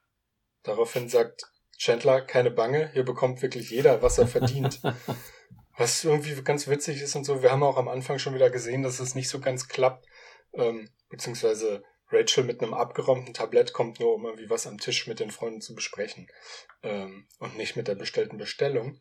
[0.64, 4.82] Daraufhin sagt Chandler, keine Bange, hier bekommt wirklich jeder, was er verdient.
[5.78, 7.42] Was irgendwie ganz witzig ist und so.
[7.42, 10.06] Wir haben auch am Anfang schon wieder gesehen, dass es nicht so ganz klappt.
[10.54, 15.20] Ähm, beziehungsweise Rachel mit einem abgeräumten Tablett kommt nur, um irgendwie was am Tisch mit
[15.20, 16.28] den Freunden zu besprechen.
[16.84, 19.00] Ähm, und nicht mit der bestellten Bestellung.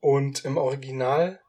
[0.00, 1.40] Und im Original.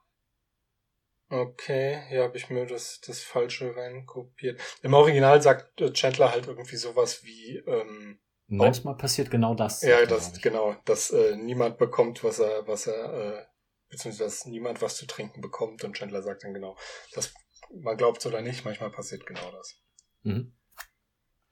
[1.30, 4.60] Okay, hier habe ich mir das, das Falsche reinkopiert.
[4.84, 9.82] Im Original sagt äh, Chandler halt irgendwie sowas wie, ähm, Manchmal passiert genau das.
[9.82, 13.46] ja, das, genau, dass äh, niemand bekommt, was er, was er, äh,
[13.94, 16.76] beziehungsweise dass niemand was zu trinken bekommt und Chandler sagt dann genau,
[17.14, 17.34] dass
[17.72, 19.80] man glaubt oder nicht, manchmal passiert genau das.
[20.24, 20.54] Mhm.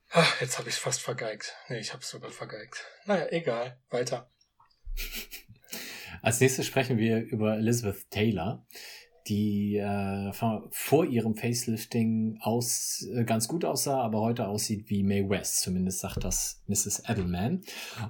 [0.09, 1.55] Ach, jetzt habe ich es fast vergeigt.
[1.69, 2.85] Nee, ich habe es sogar vergeigt.
[3.05, 4.29] Naja, egal, weiter.
[6.21, 8.67] Als nächstes sprechen wir über Elizabeth Taylor,
[9.31, 10.33] die äh,
[10.71, 15.61] vor ihrem Facelifting aus äh, ganz gut aussah, aber heute aussieht wie Mae West.
[15.61, 17.03] Zumindest sagt das Mrs.
[17.07, 17.61] Edelman.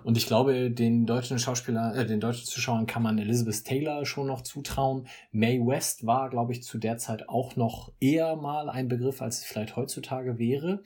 [0.03, 4.27] Und ich glaube, den deutschen Schauspieler, äh, den deutschen Zuschauern kann man Elizabeth Taylor schon
[4.27, 5.07] noch zutrauen.
[5.31, 9.39] Mae West war, glaube ich, zu der Zeit auch noch eher mal ein Begriff, als
[9.39, 10.81] es vielleicht heutzutage wäre.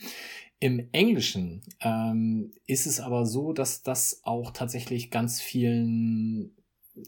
[0.60, 6.56] Im Englischen ähm, ist es aber so, dass das auch tatsächlich ganz vielen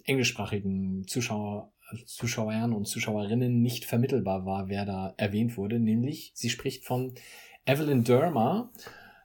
[0.06, 1.74] englischsprachigen Zuschauer,
[2.06, 5.80] Zuschauern und Zuschauerinnen nicht vermittelbar war, wer da erwähnt wurde.
[5.80, 7.14] Nämlich, sie spricht von
[7.66, 8.72] Evelyn Dermer,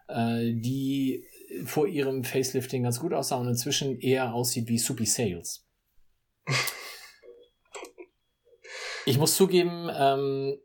[0.08, 1.24] äh, die
[1.64, 5.66] vor ihrem Facelifting ganz gut aussah und inzwischen eher aussieht wie Soupy Sales.
[9.04, 10.58] Ich muss zugeben, ähm,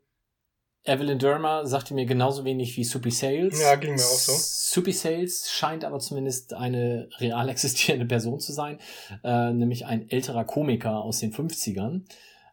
[0.84, 3.60] Evelyn Dermer sagte mir genauso wenig wie Soupy Sales.
[3.60, 4.32] Ja, ging mir auch so.
[4.78, 8.78] Soupy Sales scheint aber zumindest eine real existierende Person zu sein,
[9.24, 12.02] äh, nämlich ein älterer Komiker aus den 50ern.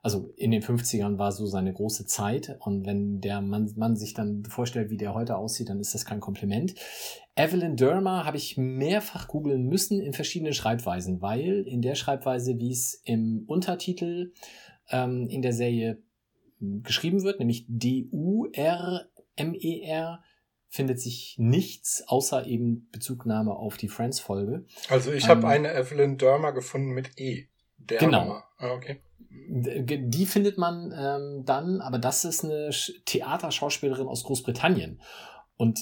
[0.02, 4.16] Also in den 50ern war so seine große Zeit und wenn der Mann, Mann sich
[4.16, 6.74] dann vorstellt, wie der heute aussieht, dann ist das kein Kompliment.
[7.36, 12.72] Evelyn Dermer habe ich mehrfach googeln müssen in verschiedenen Schreibweisen, weil in der Schreibweise, wie
[12.72, 14.34] es im Untertitel
[14.90, 16.02] ähm, in der Serie
[16.60, 18.16] geschrieben wird, nämlich D-U-R-M-E-R,
[20.76, 24.66] findet sich nichts außer eben Bezugnahme auf die Friends-Folge.
[24.90, 27.48] Also ich habe Ähm, eine Evelyn Dermer gefunden mit E.
[27.78, 28.06] Dermer.
[28.06, 28.44] Genau.
[28.58, 29.02] Ah, okay.
[29.30, 32.72] Die findet man ähm, dann, aber das ist eine
[33.06, 35.02] Theaterschauspielerin aus Großbritannien.
[35.56, 35.80] Und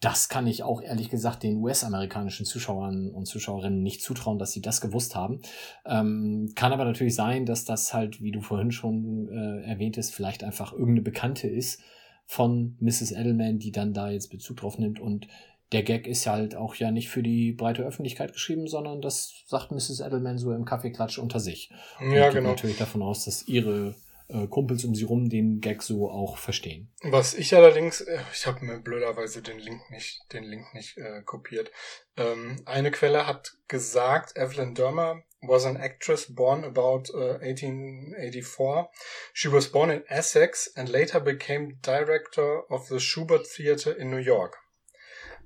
[0.00, 4.62] das kann ich auch ehrlich gesagt den US-amerikanischen Zuschauern und Zuschauerinnen nicht zutrauen, dass sie
[4.62, 5.40] das gewusst haben.
[5.86, 10.44] Ähm, kann aber natürlich sein, dass das halt, wie du vorhin schon äh, erwähntest, vielleicht
[10.44, 11.80] einfach irgendeine Bekannte ist
[12.26, 13.12] von Mrs.
[13.12, 15.00] Edelman, die dann da jetzt Bezug drauf nimmt.
[15.00, 15.28] Und
[15.72, 19.44] der Gag ist ja halt auch ja nicht für die breite Öffentlichkeit geschrieben, sondern das
[19.46, 20.00] sagt Mrs.
[20.00, 21.70] Edelman so im Kaffeeklatsch unter sich.
[22.00, 22.50] Ja, und genau.
[22.50, 23.94] natürlich davon aus, dass ihre
[24.28, 26.90] äh, Kumpels um sie rum den Gag so auch verstehen.
[27.02, 31.22] Was ich allerdings, äh, ich habe mir blöderweise den Link nicht, den Link nicht äh,
[31.22, 31.70] kopiert.
[32.16, 38.88] Ähm, eine Quelle hat gesagt, Evelyn Dermer was an actress born about uh, 1884.
[39.32, 44.22] She was born in Essex and later became director of the Schubert Theater in New
[44.22, 44.56] York.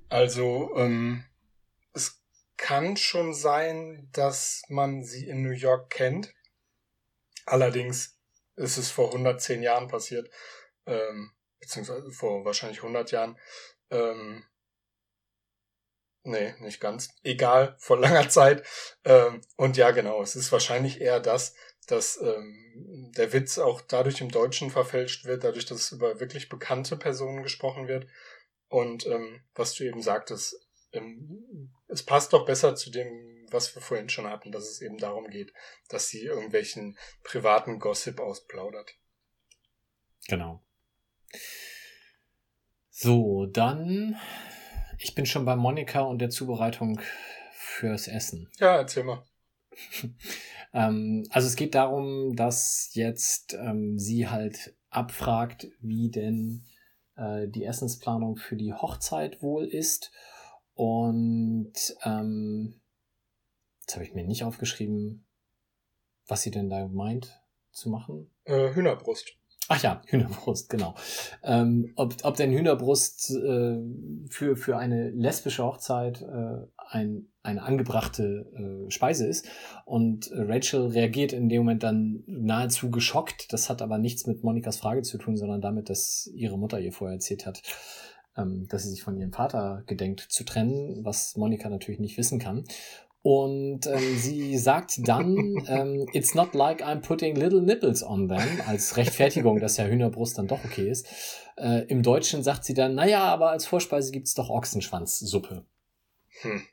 [0.09, 1.25] Also ähm,
[1.93, 2.21] es
[2.57, 6.33] kann schon sein, dass man sie in New York kennt.
[7.45, 8.17] Allerdings
[8.55, 10.29] ist es vor 110 Jahren passiert,
[10.85, 13.37] ähm, beziehungsweise vor wahrscheinlich 100 Jahren.
[13.89, 14.45] Ähm,
[16.23, 17.09] nee, nicht ganz.
[17.23, 18.63] Egal, vor langer Zeit.
[19.05, 21.55] Ähm, und ja, genau, es ist wahrscheinlich eher das,
[21.87, 26.49] dass ähm, der Witz auch dadurch im Deutschen verfälscht wird, dadurch, dass es über wirklich
[26.49, 28.07] bekannte Personen gesprochen wird.
[28.67, 30.55] Und ähm, was du eben sagtest,
[30.93, 34.97] ähm, es passt doch besser zu dem, was wir vorhin schon hatten, dass es eben
[34.97, 35.53] darum geht,
[35.89, 38.95] dass sie irgendwelchen privaten Gossip ausplaudert.
[40.27, 40.63] Genau.
[42.89, 44.17] So, dann,
[45.01, 46.99] ich bin schon bei Monika und der Zubereitung
[47.53, 48.49] fürs Essen.
[48.59, 49.23] Ja, erzähl mal.
[50.73, 56.65] ähm, also es geht darum, dass jetzt ähm, sie halt abfragt, wie denn
[57.15, 60.11] äh, die Essensplanung für die Hochzeit wohl ist.
[60.73, 62.81] Und ähm,
[63.81, 65.25] jetzt habe ich mir nicht aufgeschrieben,
[66.27, 68.29] was sie denn da meint zu machen.
[68.43, 69.35] Äh, Hühnerbrust.
[69.71, 70.95] Ach ja, Hühnerbrust, genau.
[71.43, 73.77] Ähm, ob, ob denn Hühnerbrust äh,
[74.29, 79.47] für, für eine lesbische Hochzeit äh, ein, eine angebrachte äh, Speise ist.
[79.85, 83.53] Und Rachel reagiert in dem Moment dann nahezu geschockt.
[83.53, 86.91] Das hat aber nichts mit Monikas Frage zu tun, sondern damit, dass ihre Mutter ihr
[86.91, 87.61] vorher erzählt hat,
[88.35, 92.39] ähm, dass sie sich von ihrem Vater gedenkt zu trennen, was Monika natürlich nicht wissen
[92.39, 92.65] kann.
[93.23, 98.61] Und ähm, sie sagt dann, ähm, it's not like I'm putting little nipples on them,
[98.65, 101.07] als Rechtfertigung, dass ja Hühnerbrust dann doch okay ist.
[101.55, 105.65] Äh, Im Deutschen sagt sie dann, naja, aber als Vorspeise gibt's doch Ochsenschwanzsuppe.
[106.41, 106.63] Hm.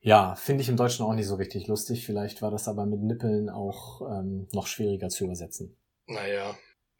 [0.00, 2.04] Ja, finde ich im Deutschen auch nicht so richtig lustig.
[2.04, 5.78] Vielleicht war das aber mit Nippeln auch ähm, noch schwieriger zu übersetzen.
[6.06, 6.54] Naja,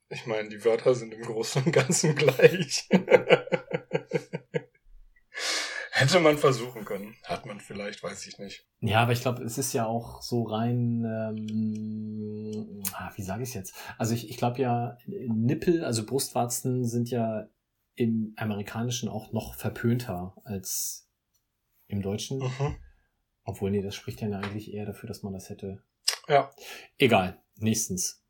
[0.09, 2.89] ich meine, die Wörter sind im Großen und Ganzen gleich.
[6.05, 7.15] Hätte man versuchen können.
[7.25, 8.67] Hat man vielleicht, weiß ich nicht.
[8.81, 13.51] Ja, aber ich glaube, es ist ja auch so rein, ähm, ah, wie sage ich
[13.51, 13.75] es jetzt?
[13.99, 17.49] Also ich, ich glaube ja, Nippel, also Brustwarzen sind ja
[17.95, 21.09] im Amerikanischen auch noch verpönter als
[21.87, 22.39] im Deutschen.
[22.39, 22.77] Mhm.
[23.45, 25.83] Obwohl, nee, das spricht ja eigentlich eher dafür, dass man das hätte.
[26.29, 26.51] Ja.
[26.99, 28.23] Egal, nächstens.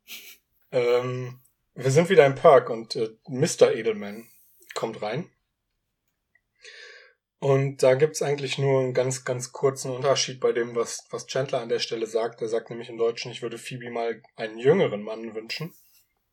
[0.71, 1.39] Ähm,
[1.73, 3.73] wir sind wieder im Park und äh, Mr.
[3.73, 4.25] Edelman
[4.73, 5.29] kommt rein.
[7.39, 11.61] Und da gibt's eigentlich nur einen ganz, ganz kurzen Unterschied bei dem, was, was Chandler
[11.61, 12.41] an der Stelle sagt.
[12.41, 15.73] Er sagt nämlich im Deutschen, ich würde Phoebe mal einen jüngeren Mann wünschen.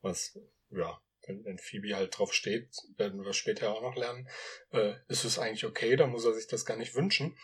[0.01, 0.39] Was,
[0.71, 4.29] ja, wenn, wenn Phoebe halt drauf steht, werden wir später auch noch lernen,
[4.71, 7.37] äh, ist es eigentlich okay, da muss er sich das gar nicht wünschen.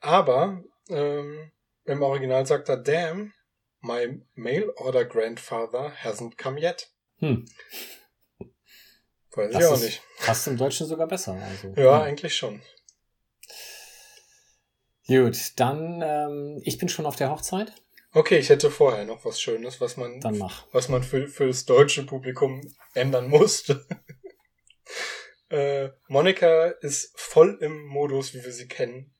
[0.00, 1.52] Aber ähm,
[1.84, 3.32] im Original sagt er, damn,
[3.80, 6.90] my mail order grandfather hasn't come yet.
[7.18, 7.46] Hm.
[9.32, 10.02] Weiß Das ich auch nicht.
[10.16, 11.34] Fast im Deutschen sogar besser.
[11.34, 11.68] Also.
[11.80, 12.02] Ja, Hm.
[12.02, 12.62] eigentlich schon.
[15.08, 17.72] Gut, dann, ähm, ich bin schon auf der Hochzeit.
[18.12, 20.66] Okay, ich hätte vorher noch was Schönes, was man, Dann mach.
[20.72, 22.60] was man für, für das deutsche Publikum
[22.92, 23.86] ändern musste.
[25.48, 29.14] äh, Monika ist voll im Modus, wie wir sie kennen.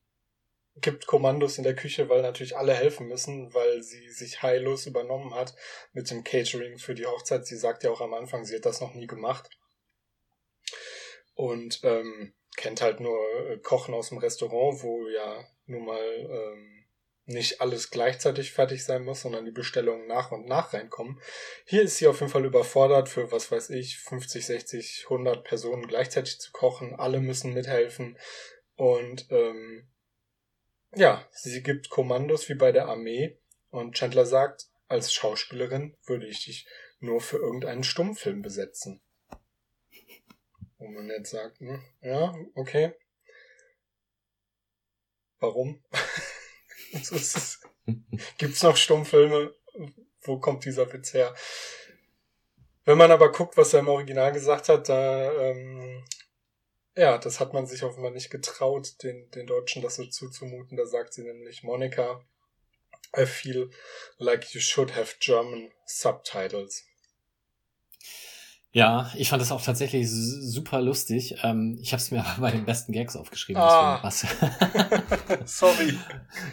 [0.77, 5.35] Gibt Kommandos in der Küche, weil natürlich alle helfen müssen, weil sie sich heillos übernommen
[5.35, 5.55] hat
[5.92, 7.46] mit dem Catering für die Hochzeit.
[7.46, 9.48] Sie sagt ja auch am Anfang, sie hat das noch nie gemacht.
[11.35, 16.00] Und ähm, kennt halt nur äh, Kochen aus dem Restaurant, wo ja nun mal
[16.31, 16.78] ähm,
[17.28, 21.20] nicht alles gleichzeitig fertig sein muss, sondern die Bestellungen nach und nach reinkommen.
[21.66, 25.86] Hier ist sie auf jeden Fall überfordert für, was weiß ich, 50, 60, 100 Personen
[25.86, 26.95] gleichzeitig zu kochen.
[26.95, 28.18] Alle müssen mithelfen.
[28.76, 29.86] Und ähm,
[30.95, 33.38] ja, sie gibt Kommandos wie bei der Armee.
[33.70, 36.66] Und Chandler sagt, als Schauspielerin würde ich dich
[36.99, 39.03] nur für irgendeinen Stummfilm besetzen.
[40.78, 42.95] Wo man jetzt sagt, hm, ja, okay.
[45.41, 45.82] Warum?
[46.93, 47.61] Ist es.
[48.62, 49.55] Noch Stummfilme,
[50.22, 51.34] wo kommt dieser Witz her?
[52.84, 56.05] Wenn man aber guckt, was er im Original gesagt hat, da, ähm,
[56.97, 60.76] ja, das hat man sich offenbar nicht getraut, den, den Deutschen das so zuzumuten.
[60.76, 62.24] Da sagt sie nämlich, Monika,
[63.16, 63.70] I feel
[64.18, 66.84] like you should have German subtitles.
[68.70, 71.36] Ja, ich fand das auch tatsächlich super lustig.
[71.42, 73.62] Ähm, ich habe es mir bei den besten Gags aufgeschrieben.
[73.62, 74.00] Ah.
[74.02, 74.26] Was.
[75.46, 75.94] Sorry.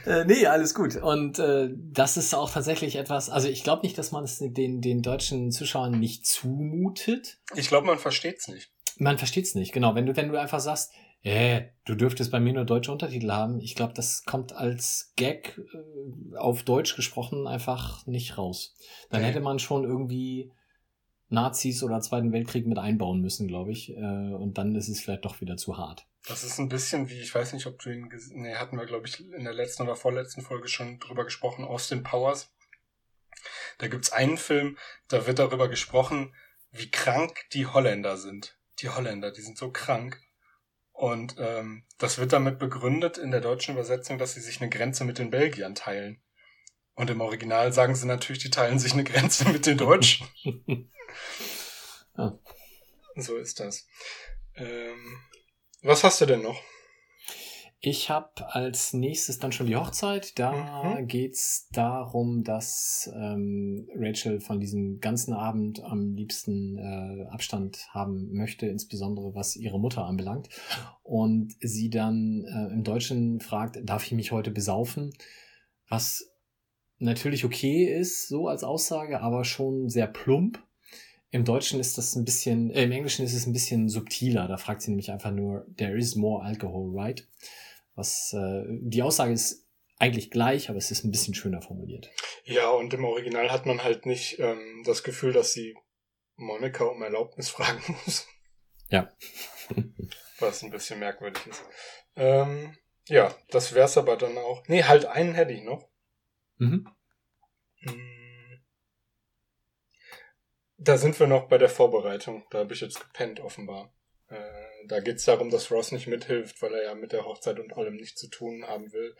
[0.05, 0.95] äh, nee, alles gut.
[0.95, 4.81] Und äh, das ist auch tatsächlich etwas, also ich glaube nicht, dass man es den,
[4.81, 7.37] den deutschen Zuschauern nicht zumutet.
[7.55, 8.71] Ich glaube, man versteht es nicht.
[8.97, 9.93] Man versteht es nicht, genau.
[9.93, 13.59] Wenn du, wenn du einfach sagst, äh, du dürftest bei mir nur deutsche Untertitel haben,
[13.59, 18.75] ich glaube, das kommt als Gag äh, auf Deutsch gesprochen einfach nicht raus.
[19.09, 19.27] Dann nee.
[19.27, 20.51] hätte man schon irgendwie
[21.29, 23.91] Nazis oder Zweiten Weltkrieg mit einbauen müssen, glaube ich.
[23.91, 23.93] Äh,
[24.33, 26.07] und dann ist es vielleicht doch wieder zu hart.
[26.27, 29.07] Das ist ein bisschen wie, ich weiß nicht, ob du ihn, nee, hatten wir, glaube
[29.07, 32.51] ich, in der letzten oder vorletzten Folge schon drüber gesprochen, Austin Powers.
[33.77, 36.33] Da gibt's einen Film, da wird darüber gesprochen,
[36.71, 38.57] wie krank die Holländer sind.
[38.79, 40.19] Die Holländer, die sind so krank.
[40.91, 45.03] Und ähm, das wird damit begründet in der deutschen Übersetzung, dass sie sich eine Grenze
[45.03, 46.21] mit den Belgiern teilen.
[46.95, 50.27] Und im Original sagen sie natürlich, die teilen sich eine Grenze mit den Deutschen.
[52.17, 52.37] ja.
[53.15, 53.87] So ist das.
[54.55, 55.19] Ähm,
[55.81, 56.59] was hast du denn noch?
[57.87, 60.39] Ich habe als nächstes dann schon die Hochzeit.
[60.39, 61.07] Da mhm.
[61.07, 68.65] geht's darum, dass ähm, Rachel von diesem ganzen Abend am liebsten äh, Abstand haben möchte,
[68.65, 70.49] insbesondere was ihre Mutter anbelangt.
[71.03, 75.13] Und sie dann äh, im Deutschen fragt, darf ich mich heute besaufen?
[75.87, 76.27] Was
[76.97, 80.59] natürlich okay ist, so als Aussage, aber schon sehr plump.
[81.35, 84.47] Im Deutschen ist das ein bisschen, äh, im Englischen ist es ein bisschen subtiler.
[84.47, 87.27] Da fragt sie nämlich einfach nur, there is more alcohol, right?
[87.93, 89.67] Was, äh, die Aussage ist
[89.99, 92.09] eigentlich gleich, aber es ist ein bisschen schöner formuliert.
[92.45, 95.75] Ja, und im Original hat man halt nicht ähm, das Gefühl, dass sie
[96.37, 98.25] Monika um Erlaubnis fragen muss.
[98.89, 99.11] Ja.
[100.39, 101.65] Was ein bisschen merkwürdig ist.
[102.15, 102.77] Ähm,
[103.09, 104.65] ja, das wär's aber dann auch.
[104.69, 105.89] Nee, halt einen hätte ich noch.
[106.59, 106.87] Mhm.
[107.79, 108.14] Hm.
[110.77, 112.45] Da sind wir noch bei der Vorbereitung.
[112.49, 113.93] Da habe ich jetzt gepennt, offenbar.
[114.27, 114.37] Äh,
[114.87, 117.73] da geht es darum, dass Ross nicht mithilft, weil er ja mit der Hochzeit und
[117.73, 119.15] allem nichts zu tun haben will.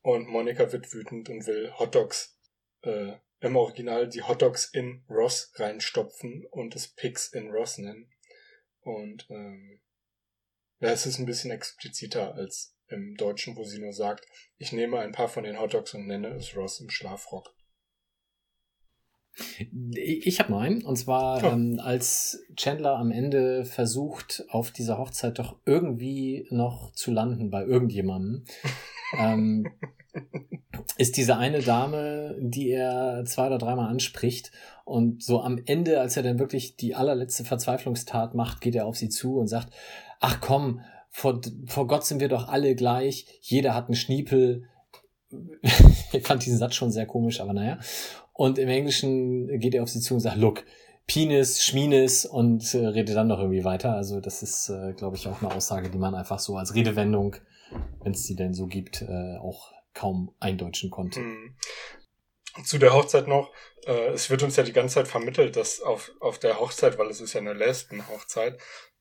[0.00, 2.38] Und Monika wird wütend und will Hotdogs
[2.82, 8.10] äh, im Original die Hotdogs in Ross reinstopfen und es Pigs in Ross nennen.
[8.80, 9.80] Und ähm,
[10.80, 14.26] ja, es ist ein bisschen expliziter als im Deutschen, wo sie nur sagt,
[14.56, 17.54] ich nehme ein paar von den Hotdogs und nenne es Ross im Schlafrock.
[19.94, 21.48] Ich habe noch einen, und zwar oh.
[21.48, 27.64] ähm, als Chandler am Ende versucht, auf dieser Hochzeit doch irgendwie noch zu landen bei
[27.64, 28.44] irgendjemandem,
[29.18, 29.68] ähm,
[30.96, 34.50] ist diese eine Dame, die er zwei oder dreimal anspricht
[34.84, 38.96] und so am Ende, als er dann wirklich die allerletzte Verzweiflungstat macht, geht er auf
[38.96, 39.72] sie zu und sagt,
[40.20, 40.80] ach komm,
[41.10, 44.64] vor, vor Gott sind wir doch alle gleich, jeder hat einen Schniepel.
[46.12, 47.78] ich fand diesen Satz schon sehr komisch, aber naja.
[48.38, 50.64] Und im Englischen geht er auf sie zu und sagt, look,
[51.08, 53.94] Penis, Schmienis und äh, redet dann noch irgendwie weiter.
[53.94, 57.34] Also das ist, äh, glaube ich, auch eine Aussage, die man einfach so als Redewendung,
[58.04, 61.18] wenn es sie denn so gibt, äh, auch kaum eindeutschen konnte.
[61.18, 61.56] Mhm.
[62.64, 63.50] Zu der Hochzeit noch,
[63.86, 67.08] äh, es wird uns ja die ganze Zeit vermittelt, dass auf, auf der Hochzeit, weil
[67.08, 68.56] es ist ja eine Lesben-Hochzeit,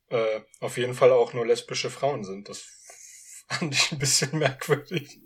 [0.10, 2.50] äh, auf jeden Fall auch nur lesbische Frauen sind.
[2.50, 2.64] Das
[3.50, 5.20] fand ich ein bisschen merkwürdig.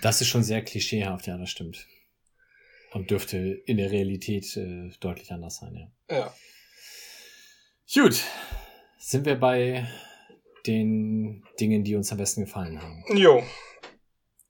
[0.00, 1.88] Das ist schon sehr klischeehaft, ja, das stimmt.
[2.92, 6.16] Und dürfte in der Realität äh, deutlich anders sein, ja.
[6.16, 6.34] Ja.
[7.92, 8.22] Gut.
[8.98, 9.88] Sind wir bei
[10.66, 13.04] den Dingen, die uns am besten gefallen haben?
[13.16, 13.42] Jo.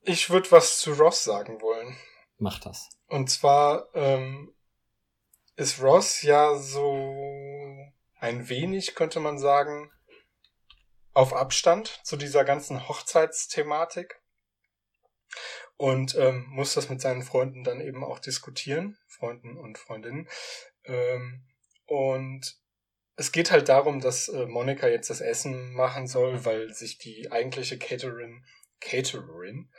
[0.03, 1.97] Ich würde was zu Ross sagen wollen.
[2.39, 2.89] Mach das.
[3.07, 4.53] Und zwar ähm,
[5.57, 6.93] ist Ross ja so
[8.19, 9.91] ein wenig, könnte man sagen,
[11.13, 14.21] auf Abstand zu dieser ganzen Hochzeitsthematik
[15.83, 20.29] und ähm, muss das mit seinen Freunden dann eben auch diskutieren, Freunden und Freundinnen.
[20.85, 21.43] Ähm,
[21.87, 22.55] und
[23.17, 27.33] es geht halt darum, dass äh, Monika jetzt das Essen machen soll, weil sich die
[27.33, 28.45] eigentliche Caterin,
[28.81, 29.73] Caterin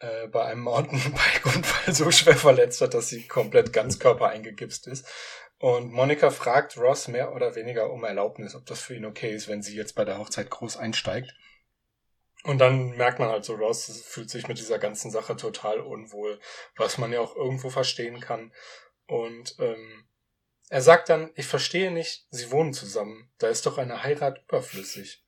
[0.00, 5.08] äh, bei einem Mountainbike-Unfall so schwer verletzt hat, dass sie komplett ganzkörper eingegipst ist.
[5.56, 9.48] Und Monika fragt Ross mehr oder weniger um Erlaubnis, ob das für ihn okay ist,
[9.48, 11.32] wenn sie jetzt bei der Hochzeit groß einsteigt.
[12.44, 16.40] Und dann merkt man halt so, Ross fühlt sich mit dieser ganzen Sache total unwohl,
[16.76, 18.52] was man ja auch irgendwo verstehen kann.
[19.06, 20.08] Und ähm,
[20.68, 25.22] er sagt dann, ich verstehe nicht, sie wohnen zusammen, da ist doch eine Heirat überflüssig.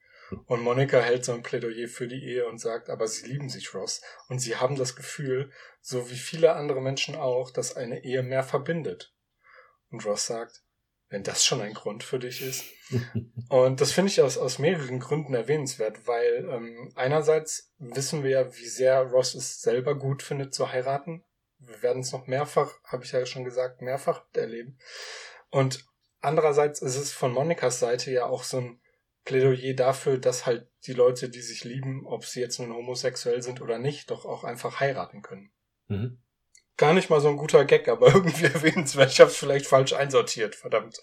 [0.47, 3.75] Und Monika hält so ein Plädoyer für die Ehe und sagt, aber sie lieben sich,
[3.75, 4.01] Ross.
[4.29, 8.43] Und sie haben das Gefühl, so wie viele andere Menschen auch, dass eine Ehe mehr
[8.43, 9.15] verbindet.
[9.91, 10.64] Und Ross sagt,
[11.15, 12.65] wenn das schon ein Grund für dich ist.
[13.49, 18.57] und das finde ich aus, aus mehreren Gründen erwähnenswert, weil ähm, einerseits wissen wir ja,
[18.57, 21.23] wie sehr Ross es selber gut findet zu heiraten.
[21.61, 24.77] Wir werden es noch mehrfach, habe ich ja schon gesagt, mehrfach erleben.
[25.51, 25.87] Und
[26.21, 28.81] andererseits ist es von Monikas Seite ja auch so ein
[29.25, 33.63] Plädoyer dafür, dass halt die Leute, die sich lieben, ob sie jetzt nun homosexuell sind
[33.63, 35.53] oder nicht, doch auch einfach heiraten können.
[35.87, 36.19] Mhm.
[36.77, 39.13] Gar nicht mal so ein guter Gag, aber irgendwie erwähnenswert.
[39.13, 41.01] Ich habe es vielleicht falsch einsortiert, verdammt.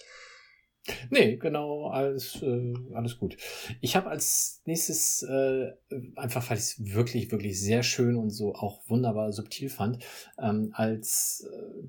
[1.12, 3.38] Nee, genau, alles, äh, alles gut.
[3.82, 5.72] Ich habe als nächstes, äh,
[6.16, 10.04] einfach weil ich es wirklich, wirklich sehr schön und so auch wunderbar subtil fand,
[10.40, 11.88] ähm, als äh,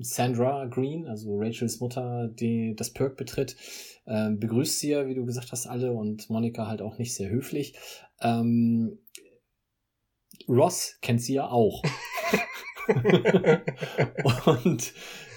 [0.00, 3.56] Sandra Green, also Rachels Mutter, die das Perk betritt,
[4.06, 7.30] äh, begrüßt sie ja, wie du gesagt hast, alle und Monika halt auch nicht sehr
[7.30, 7.78] höflich.
[8.20, 8.98] Ähm,
[10.48, 11.82] Ross kennt sie ja auch.
[14.46, 14.92] und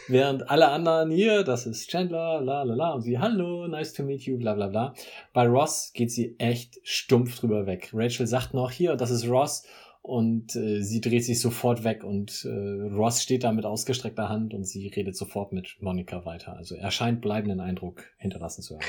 [0.08, 4.04] während alle anderen hier, das ist Chandler, la la la, und sie, hallo, nice to
[4.04, 4.94] meet you, bla bla bla.
[5.34, 7.92] Bei Ross geht sie echt stumpf drüber weg.
[7.94, 9.64] Rachel sagt noch, hier, das ist Ross
[10.08, 14.54] und äh, sie dreht sich sofort weg und äh, Ross steht da mit ausgestreckter Hand
[14.54, 16.56] und sie redet sofort mit Monika weiter.
[16.56, 18.86] Also er scheint bleibenden Eindruck hinterlassen zu haben.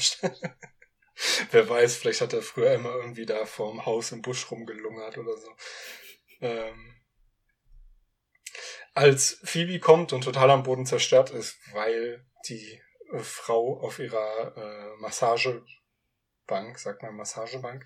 [1.52, 5.36] Wer weiß, vielleicht hat er früher immer irgendwie da vorm Haus im Busch rumgelungert oder
[5.36, 5.48] so.
[6.40, 6.91] Ähm,
[8.94, 12.80] als Phoebe kommt und total am Boden zerstört ist, weil die
[13.12, 17.84] äh, Frau auf ihrer äh, Massagebank, sagt man Massagebank,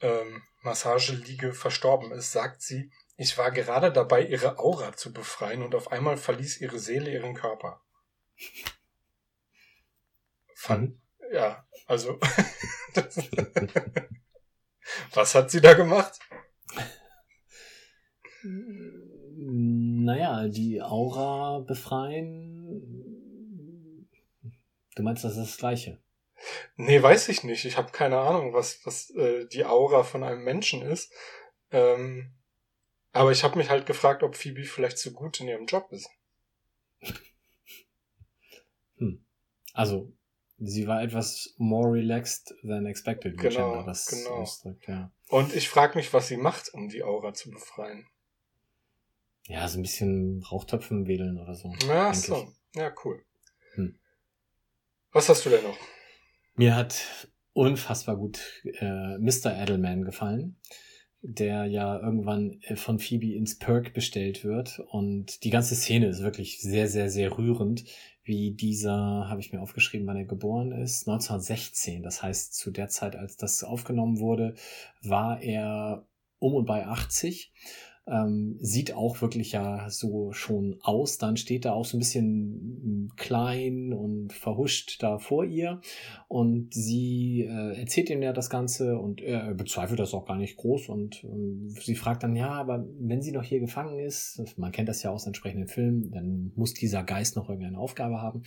[0.00, 5.74] ähm, Massageliege verstorben ist, sagt sie, ich war gerade dabei, ihre Aura zu befreien und
[5.74, 7.82] auf einmal verließ ihre Seele ihren Körper.
[10.54, 10.80] Fun.
[10.80, 11.00] Mhm.
[11.32, 12.18] Ja, also.
[15.12, 16.18] Was hat sie da gemacht?
[20.08, 22.40] Naja, die Aura befreien.
[24.96, 25.98] Du meinst, das ist das Gleiche?
[26.76, 27.66] Nee, weiß ich nicht.
[27.66, 31.12] Ich habe keine Ahnung, was, was äh, die Aura von einem Menschen ist.
[31.70, 32.32] Ähm,
[33.12, 36.08] aber ich habe mich halt gefragt, ob Phoebe vielleicht zu gut in ihrem Job ist.
[38.96, 39.22] Hm.
[39.74, 40.10] Also,
[40.56, 44.30] sie war etwas more relaxed than expected, genau, das genau.
[44.38, 45.12] ausdrückt, ja.
[45.28, 48.08] Und ich frage mich, was sie macht, um die Aura zu befreien.
[49.48, 51.72] Ja, so ein bisschen Rauchtöpfen wedeln oder so.
[51.88, 52.48] Ja, so.
[52.72, 52.78] Ich.
[52.78, 53.24] Ja, cool.
[53.74, 53.98] Hm.
[55.10, 55.78] Was hast du denn noch?
[56.54, 59.56] Mir hat unfassbar gut äh, Mr.
[59.58, 60.60] Edelman gefallen,
[61.22, 64.80] der ja irgendwann äh, von Phoebe ins Perk bestellt wird.
[64.80, 67.84] Und die ganze Szene ist wirklich sehr, sehr, sehr rührend,
[68.24, 72.02] wie dieser, habe ich mir aufgeschrieben, wann er geboren ist, 1916.
[72.02, 74.56] Das heißt, zu der Zeit, als das aufgenommen wurde,
[75.00, 76.06] war er
[76.38, 77.52] um und bei 80
[78.10, 81.18] ähm, sieht auch wirklich ja so schon aus.
[81.18, 85.80] Dann steht er auch so ein bisschen mm, klein und verhuscht da vor ihr.
[86.26, 90.56] Und sie äh, erzählt ihm ja das Ganze und er bezweifelt das auch gar nicht
[90.56, 90.88] groß.
[90.88, 94.88] Und ähm, sie fragt dann, ja, aber wenn sie noch hier gefangen ist, man kennt
[94.88, 98.42] das ja aus entsprechenden Filmen, dann muss dieser Geist noch irgendeine Aufgabe haben.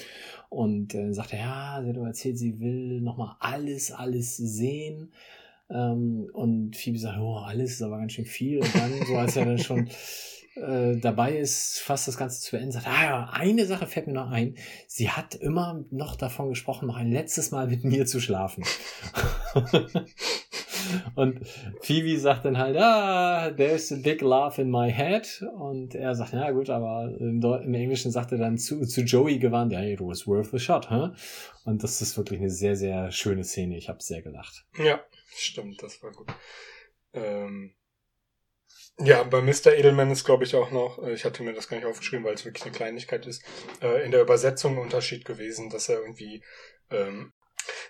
[0.50, 5.12] Und äh, sagt er, ja, sie hat erzählt, sie will nochmal alles, alles sehen.
[5.74, 8.60] Ähm, und Phoebe sagt, oh, alles ist aber ganz schön viel.
[8.60, 9.88] Und dann, so als er dann schon
[10.56, 14.14] äh, dabei ist, fast das Ganze zu Ende, sagt, ah ja, eine Sache fällt mir
[14.14, 14.56] noch ein.
[14.88, 18.64] Sie hat immer noch davon gesprochen, noch ein letztes Mal mit mir zu schlafen.
[21.16, 21.40] und
[21.82, 25.42] Phoebe sagt dann halt, ah, there's a big laugh in my head.
[25.58, 29.40] Und er sagt, ja gut, aber im, im Englischen sagt er dann zu, zu Joey
[29.40, 31.12] gewandt, ja, it was worth a shot, huh?
[31.64, 33.78] Und das ist wirklich eine sehr, sehr schöne Szene.
[33.78, 34.66] Ich habe sehr gelacht.
[34.78, 35.00] Ja.
[35.36, 36.28] Stimmt, das war gut.
[37.14, 37.76] Ähm,
[39.00, 39.74] ja, bei Mr.
[39.74, 42.36] Edelman ist, glaube ich, auch noch, äh, ich hatte mir das gar nicht aufgeschrieben, weil
[42.36, 43.44] es wirklich eine Kleinigkeit ist,
[43.82, 46.44] äh, in der Übersetzung ein Unterschied gewesen, dass er irgendwie,
[46.90, 47.34] ähm,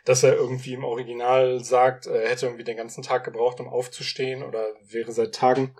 [0.06, 4.44] dass er irgendwie im Original sagt, er hätte irgendwie den ganzen Tag gebraucht, um aufzustehen
[4.44, 5.76] oder wäre seit Tagen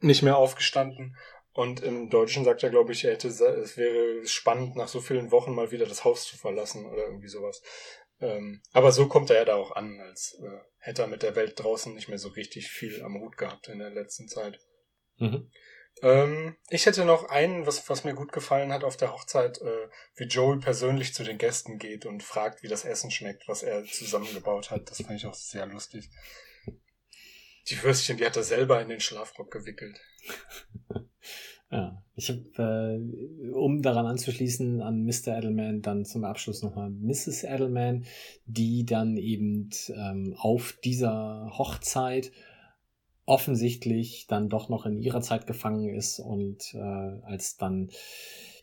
[0.00, 1.16] nicht mehr aufgestanden.
[1.52, 5.30] Und im Deutschen sagt er, glaube ich, er hätte, es wäre spannend, nach so vielen
[5.30, 7.62] Wochen mal wieder das Haus zu verlassen oder irgendwie sowas.
[8.20, 11.36] Ähm, aber so kommt er ja da auch an, als äh, hätte er mit der
[11.36, 14.58] Welt draußen nicht mehr so richtig viel am Hut gehabt in der letzten Zeit.
[15.16, 15.50] Mhm.
[16.02, 19.88] Ähm, ich hätte noch einen, was, was mir gut gefallen hat auf der Hochzeit, äh,
[20.16, 23.84] wie Joel persönlich zu den Gästen geht und fragt, wie das Essen schmeckt, was er
[23.84, 24.90] zusammengebaut hat.
[24.90, 26.10] Das fand ich auch sehr lustig.
[27.68, 30.00] Die Würstchen, die hat er selber in den Schlafrock gewickelt.
[31.70, 35.38] ja, Ich habe, äh, um daran anzuschließen, an Mr.
[35.38, 37.44] Edelman dann zum Abschluss nochmal Mrs.
[37.44, 38.04] Edelman,
[38.46, 42.32] die dann eben ähm, auf dieser Hochzeit
[43.24, 47.90] offensichtlich dann doch noch in ihrer Zeit gefangen ist und äh, als dann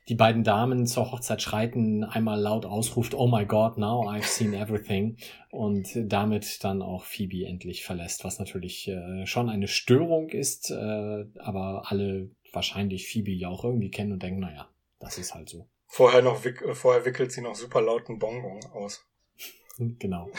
[0.09, 4.53] die beiden Damen zur Hochzeit schreiten, einmal laut ausruft, Oh my God, now I've seen
[4.53, 5.17] everything
[5.51, 11.25] und damit dann auch Phoebe endlich verlässt, was natürlich äh, schon eine Störung ist, äh,
[11.39, 14.67] aber alle wahrscheinlich Phoebe ja auch irgendwie kennen und denken, naja,
[14.99, 15.67] das ist halt so.
[15.87, 19.05] Vorher noch, äh, vorher wickelt sie noch super lauten Bonbon aus.
[19.77, 20.29] genau.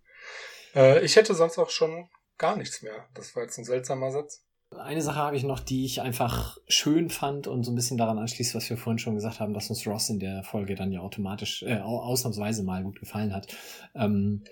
[0.74, 3.08] äh, ich hätte sonst auch schon gar nichts mehr.
[3.14, 4.42] Das war jetzt ein seltsamer Satz.
[4.70, 8.18] Eine Sache habe ich noch, die ich einfach schön fand und so ein bisschen daran
[8.18, 11.00] anschließt, was wir vorhin schon gesagt haben, dass uns Ross in der Folge dann ja
[11.00, 13.54] automatisch, äh, ausnahmsweise mal gut gefallen hat.
[13.94, 14.42] Ähm,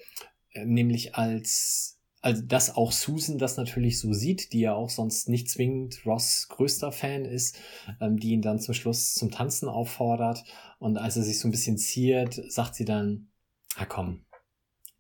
[0.55, 1.92] nämlich als,
[2.23, 6.47] also dass auch Susan das natürlich so sieht, die ja auch sonst nicht zwingend Ross
[6.49, 7.59] größter Fan ist,
[8.01, 10.45] ähm, die ihn dann zum Schluss zum Tanzen auffordert.
[10.79, 13.33] Und als er sich so ein bisschen ziert, sagt sie dann,
[13.75, 14.25] ah komm,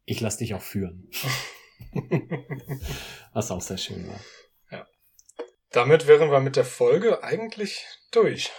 [0.04, 1.08] ich lass dich auch führen.
[3.32, 4.20] Was auch sehr schön war.
[4.72, 4.86] Ja.
[5.70, 8.50] Damit wären wir mit der Folge eigentlich durch.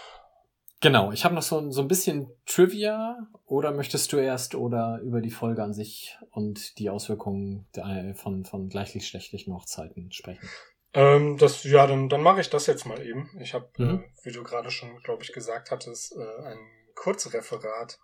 [0.84, 5.22] Genau, ich habe noch so, so ein bisschen Trivia oder möchtest du erst oder über
[5.22, 10.50] die Folge an sich und die Auswirkungen der, von, von gleichgeschlechtlichen Hochzeiten sprechen?
[10.94, 13.30] Ähm, das, ja, dann, dann mache ich das jetzt mal eben.
[13.40, 14.04] Ich habe, mhm.
[14.04, 16.60] äh, wie du gerade schon, glaube ich, gesagt hattest, äh, ein
[16.96, 17.98] Kurzreferat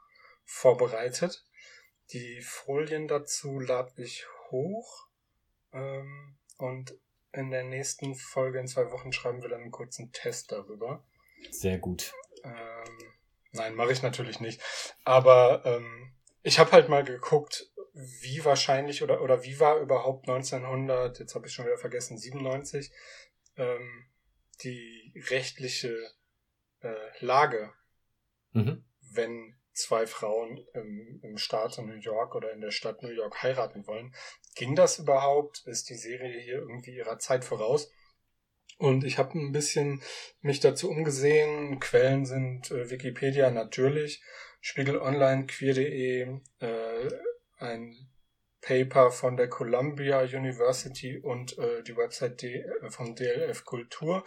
[0.46, 1.44] vorbereitet.
[2.14, 5.10] Die Folien dazu lade ich hoch.
[5.74, 6.98] Ähm, und
[7.34, 11.04] in der nächsten Folge in zwei Wochen schreiben wir dann einen kurzen Test darüber.
[11.52, 12.14] Sehr gut.
[12.44, 13.14] Ähm,
[13.52, 14.62] nein, mache ich natürlich nicht.
[15.04, 16.14] Aber ähm,
[16.44, 21.48] ich habe halt mal geguckt, wie wahrscheinlich oder, oder wie war überhaupt 1900, jetzt habe
[21.48, 22.92] ich schon wieder vergessen, 97,
[23.58, 24.06] ähm,
[24.64, 25.96] die rechtliche
[26.82, 27.74] äh, Lage,
[28.52, 28.86] mhm.
[29.12, 33.88] wenn zwei Frauen im, im Staat New York oder in der Stadt New York heiraten
[33.88, 34.14] wollen.
[34.56, 35.66] Ging das überhaupt?
[35.66, 37.90] Ist die Serie hier irgendwie ihrer Zeit voraus?
[38.80, 40.02] Und ich habe ein bisschen
[40.40, 41.80] mich dazu umgesehen.
[41.80, 44.24] Quellen sind äh, Wikipedia natürlich,
[44.62, 47.10] Spiegel Online, queer.de, äh,
[47.60, 48.10] ein
[48.62, 54.24] Paper von der Columbia University und äh, die Website D äh, von DLF Kultur.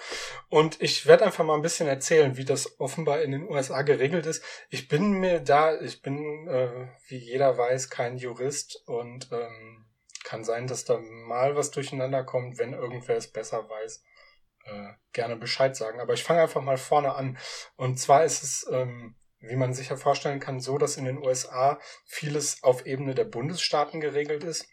[0.50, 4.26] Und ich werde einfach mal ein bisschen erzählen, wie das offenbar in den USA geregelt
[4.26, 4.44] ist.
[4.68, 9.86] Ich bin mir da, ich bin, äh, wie jeder weiß, kein Jurist und ähm,
[10.24, 14.02] kann sein, dass da mal was durcheinander kommt, wenn irgendwer es besser weiß.
[14.64, 16.00] Äh, gerne Bescheid sagen.
[16.00, 17.38] Aber ich fange einfach mal vorne an.
[17.76, 21.18] Und zwar ist es ähm, wie man sich ja vorstellen kann, so, dass in den
[21.18, 24.66] USA vieles auf Ebene der Bundesstaaten geregelt ist.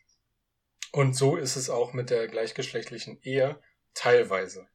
[0.92, 3.60] Und so ist es auch mit der gleichgeschlechtlichen Ehe
[3.94, 4.68] teilweise.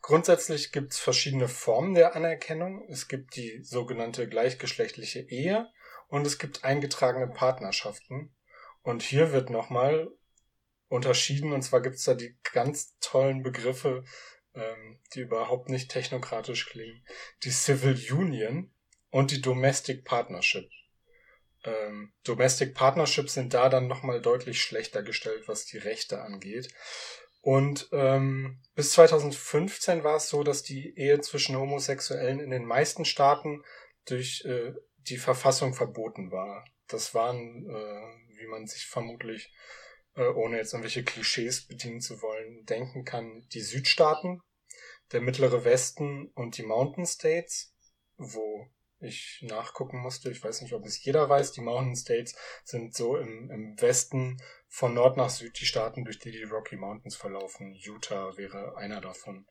[0.00, 2.86] Grundsätzlich gibt es verschiedene Formen der Anerkennung.
[2.88, 5.68] Es gibt die sogenannte gleichgeschlechtliche Ehe
[6.08, 8.34] und es gibt eingetragene Partnerschaften.
[8.82, 10.08] Und hier wird nochmal
[10.88, 14.04] unterschieden, und zwar gibt es da die ganz tollen Begriffe,
[14.54, 17.04] ähm, die überhaupt nicht technokratisch klingen.
[17.42, 18.72] Die Civil Union,
[19.12, 20.68] und die Domestic Partnership.
[21.64, 26.68] Ähm, Domestic Partnerships sind da dann nochmal deutlich schlechter gestellt, was die Rechte angeht.
[27.40, 33.04] Und ähm, bis 2015 war es so, dass die Ehe zwischen Homosexuellen in den meisten
[33.04, 33.62] Staaten
[34.06, 36.64] durch äh, die Verfassung verboten war.
[36.88, 39.52] Das waren, äh, wie man sich vermutlich,
[40.14, 44.40] äh, ohne jetzt irgendwelche Klischees bedienen zu wollen, denken kann, die Südstaaten,
[45.12, 47.74] der mittlere Westen und die Mountain States,
[48.16, 48.68] wo
[49.00, 50.30] ich nachgucken musste.
[50.30, 51.52] Ich weiß nicht, ob es jeder weiß.
[51.52, 56.18] Die Mountain States sind so im, im Westen von Nord nach Süd die Staaten, durch
[56.18, 57.74] die die Rocky Mountains verlaufen.
[57.74, 59.46] Utah wäre einer davon.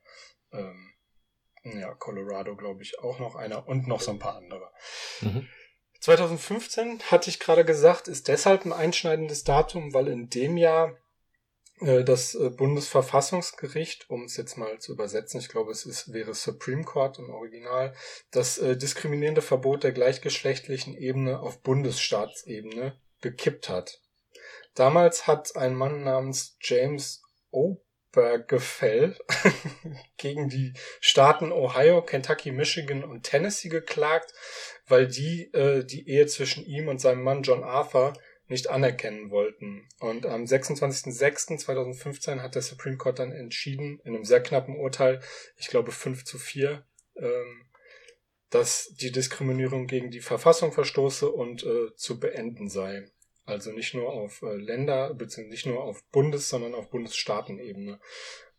[0.52, 0.94] Ähm,
[1.64, 4.72] ja, Colorado, glaube ich, auch noch einer und noch so ein paar andere.
[5.22, 5.48] Mhm.
[6.02, 10.98] 2015, hatte ich gerade gesagt, ist deshalb ein einschneidendes Datum, weil in dem Jahr
[11.82, 16.34] äh, das äh, Bundesverfassungsgericht, um es jetzt mal zu übersetzen, ich glaube, es ist, wäre
[16.34, 17.94] Supreme Court im Original,
[18.32, 24.00] das äh, diskriminierende Verbot der gleichgeschlechtlichen Ebene auf Bundesstaatsebene gekippt hat.
[24.76, 29.18] Damals hat ein Mann namens James Obergefell
[30.18, 34.34] gegen die Staaten Ohio, Kentucky, Michigan und Tennessee geklagt,
[34.92, 38.14] weil die äh, die Ehe zwischen ihm und seinem Mann John Arthur
[38.48, 39.88] nicht anerkennen wollten.
[40.00, 45.22] Und am 26.06.2015 hat der Supreme Court dann entschieden, in einem sehr knappen Urteil,
[45.56, 46.86] ich glaube 5 zu 4,
[47.16, 47.66] ähm,
[48.50, 53.10] dass die Diskriminierung gegen die Verfassung verstoße und äh, zu beenden sei.
[53.46, 58.02] Also nicht nur auf äh, Länder, beziehungsweise nicht nur auf Bundes-, sondern auf Bundesstaatenebene.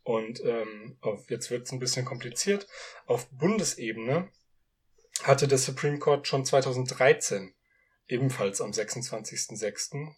[0.01, 2.67] Und ähm, auf, jetzt wird es ein bisschen kompliziert.
[3.05, 4.29] Auf Bundesebene
[5.21, 7.53] hatte der Supreme Court schon 2013,
[8.07, 10.13] ebenfalls am 26.06.,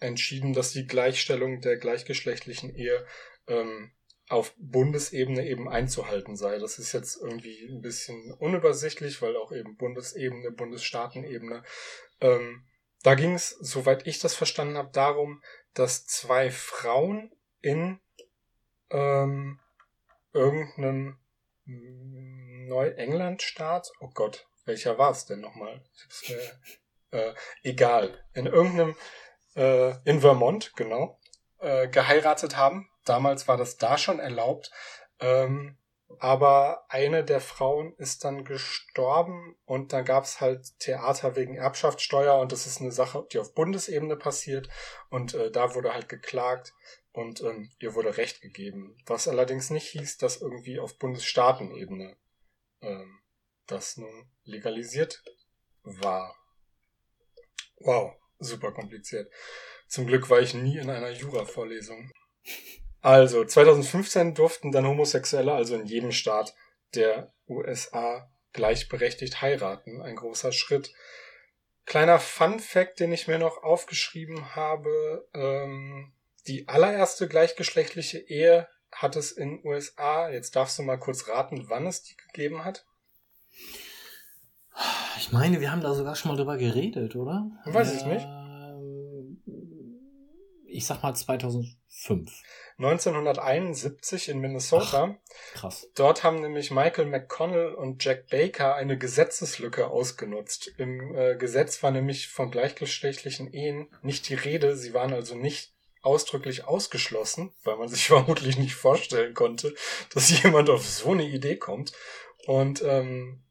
[0.00, 3.06] entschieden, dass die Gleichstellung der gleichgeschlechtlichen Ehe
[3.46, 3.92] ähm,
[4.28, 6.58] auf Bundesebene eben einzuhalten sei.
[6.58, 11.62] Das ist jetzt irgendwie ein bisschen unübersichtlich, weil auch eben Bundesebene, Bundesstaatenebene.
[12.20, 12.64] Ähm,
[13.02, 15.42] da ging es, soweit ich das verstanden habe, darum,
[15.74, 18.00] dass zwei Frauen in
[18.90, 19.60] ähm,
[20.32, 21.18] irgendeinem
[22.68, 25.82] Neuengland-Staat, oh Gott, welcher war es denn nochmal?
[26.28, 28.96] Äh, äh, egal, in irgendeinem,
[29.54, 31.18] äh, in Vermont, genau,
[31.60, 32.88] äh, geheiratet haben.
[33.04, 34.70] Damals war das da schon erlaubt.
[35.20, 35.78] Ähm,
[36.18, 42.38] aber eine der Frauen ist dann gestorben und dann gab es halt Theater wegen Erbschaftssteuer
[42.38, 44.68] und das ist eine Sache, die auf Bundesebene passiert
[45.10, 46.74] und äh, da wurde halt geklagt
[47.12, 48.96] und ähm, ihr wurde Recht gegeben.
[49.06, 52.16] Was allerdings nicht hieß, dass irgendwie auf Bundesstaatenebene
[52.80, 53.20] ähm,
[53.66, 55.22] das nun legalisiert
[55.82, 56.36] war.
[57.76, 59.30] Wow, super kompliziert.
[59.88, 62.10] Zum Glück war ich nie in einer Jura-Vorlesung.
[63.00, 66.54] Also, 2015 durften dann Homosexuelle also in jedem Staat
[66.94, 70.00] der USA gleichberechtigt heiraten.
[70.00, 70.92] Ein großer Schritt.
[71.84, 75.28] Kleiner Fun Fact, den ich mir noch aufgeschrieben habe.
[75.34, 76.12] Ähm,
[76.46, 80.28] die allererste gleichgeschlechtliche Ehe hat es in USA.
[80.28, 82.84] Jetzt darfst du mal kurz raten, wann es die gegeben hat.
[85.18, 87.50] Ich meine, wir haben da sogar schon mal drüber geredet, oder?
[87.64, 88.26] Weiß ich nicht.
[90.66, 92.32] Ich sag mal 2005.
[92.78, 95.14] 1971 in Minnesota.
[95.14, 95.90] Ach, krass.
[95.94, 100.72] Dort haben nämlich Michael McConnell und Jack Baker eine Gesetzeslücke ausgenutzt.
[100.78, 104.76] Im äh, Gesetz war nämlich von gleichgeschlechtlichen Ehen nicht die Rede.
[104.76, 105.71] Sie waren also nicht
[106.02, 109.74] ausdrücklich ausgeschlossen, weil man sich vermutlich nicht vorstellen konnte,
[110.12, 111.92] dass jemand auf so eine Idee kommt.
[112.46, 113.42] Und ähm,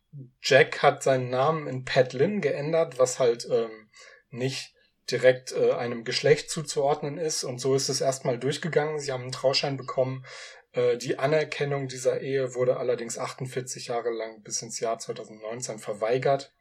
[0.42, 3.90] Jack hat seinen Namen in Pat Lynn geändert, was halt ähm,
[4.30, 4.74] nicht
[5.10, 7.44] direkt äh, einem Geschlecht zuzuordnen ist.
[7.44, 9.00] Und so ist es erstmal durchgegangen.
[9.00, 10.26] Sie haben einen Trauschein bekommen.
[10.74, 16.54] Äh, die Anerkennung dieser Ehe wurde allerdings 48 Jahre lang bis ins Jahr 2019 verweigert.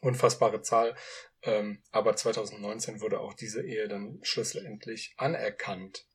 [0.00, 0.94] Unfassbare Zahl.
[1.42, 6.06] Ähm, aber 2019 wurde auch diese Ehe dann schlussendlich anerkannt.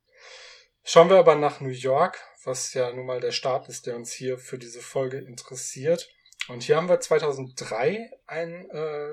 [0.84, 4.14] Schauen wir aber nach New York, was ja nun mal der Staat ist, der uns
[4.14, 6.08] hier für diese Folge interessiert.
[6.48, 9.10] Und hier haben wir 2003 ein äh,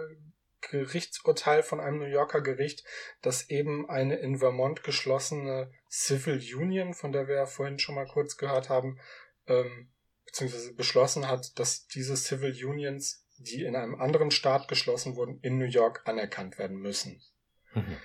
[0.60, 2.84] Gerichtsurteil von einem New Yorker Gericht,
[3.20, 8.06] das eben eine in Vermont geschlossene Civil Union, von der wir ja vorhin schon mal
[8.06, 8.98] kurz gehört haben,
[9.46, 9.90] ähm,
[10.24, 15.58] beziehungsweise beschlossen hat, dass diese Civil Unions, die in einem anderen Staat geschlossen wurden, in
[15.58, 17.22] New York anerkannt werden müssen.
[17.74, 17.96] Mhm.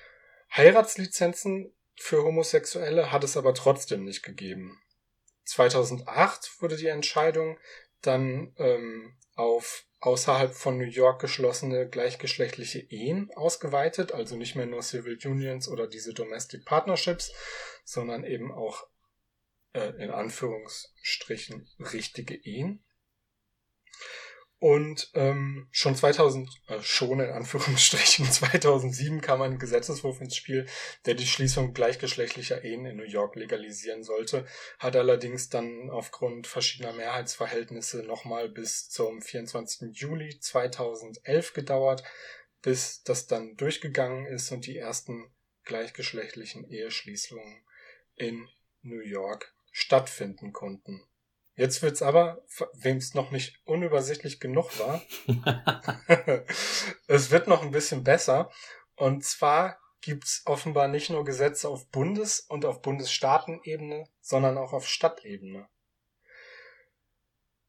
[0.55, 4.79] Heiratslizenzen für Homosexuelle hat es aber trotzdem nicht gegeben.
[5.45, 7.57] 2008 wurde die Entscheidung
[8.01, 14.83] dann ähm, auf außerhalb von New York geschlossene gleichgeschlechtliche Ehen ausgeweitet, also nicht mehr nur
[14.83, 17.33] Civil Unions oder diese Domestic Partnerships,
[17.83, 18.87] sondern eben auch
[19.73, 22.83] äh, in Anführungsstrichen richtige Ehen.
[24.59, 30.65] Und ähm, schon 2000, äh, schon in Anführungsstrichen 2007 kam ein Gesetzeswurf ins Spiel,
[31.05, 34.47] der die Schließung gleichgeschlechtlicher Ehen in New York legalisieren sollte,
[34.79, 39.95] hat allerdings dann aufgrund verschiedener Mehrheitsverhältnisse nochmal bis zum 24.
[39.95, 42.03] Juli 2011 gedauert,
[42.63, 45.31] bis das dann durchgegangen ist und die ersten
[45.65, 47.61] gleichgeschlechtlichen Eheschließungen
[48.15, 48.49] in
[48.81, 51.03] New York stattfinden konnten.
[51.57, 55.01] Jetzt wird's aber, wem es noch nicht unübersichtlich genug war,
[57.07, 58.51] es wird noch ein bisschen besser.
[58.95, 64.87] Und zwar gibt's offenbar nicht nur Gesetze auf Bundes- und auf Bundesstaatenebene, sondern auch auf
[64.87, 65.67] Stadtebene.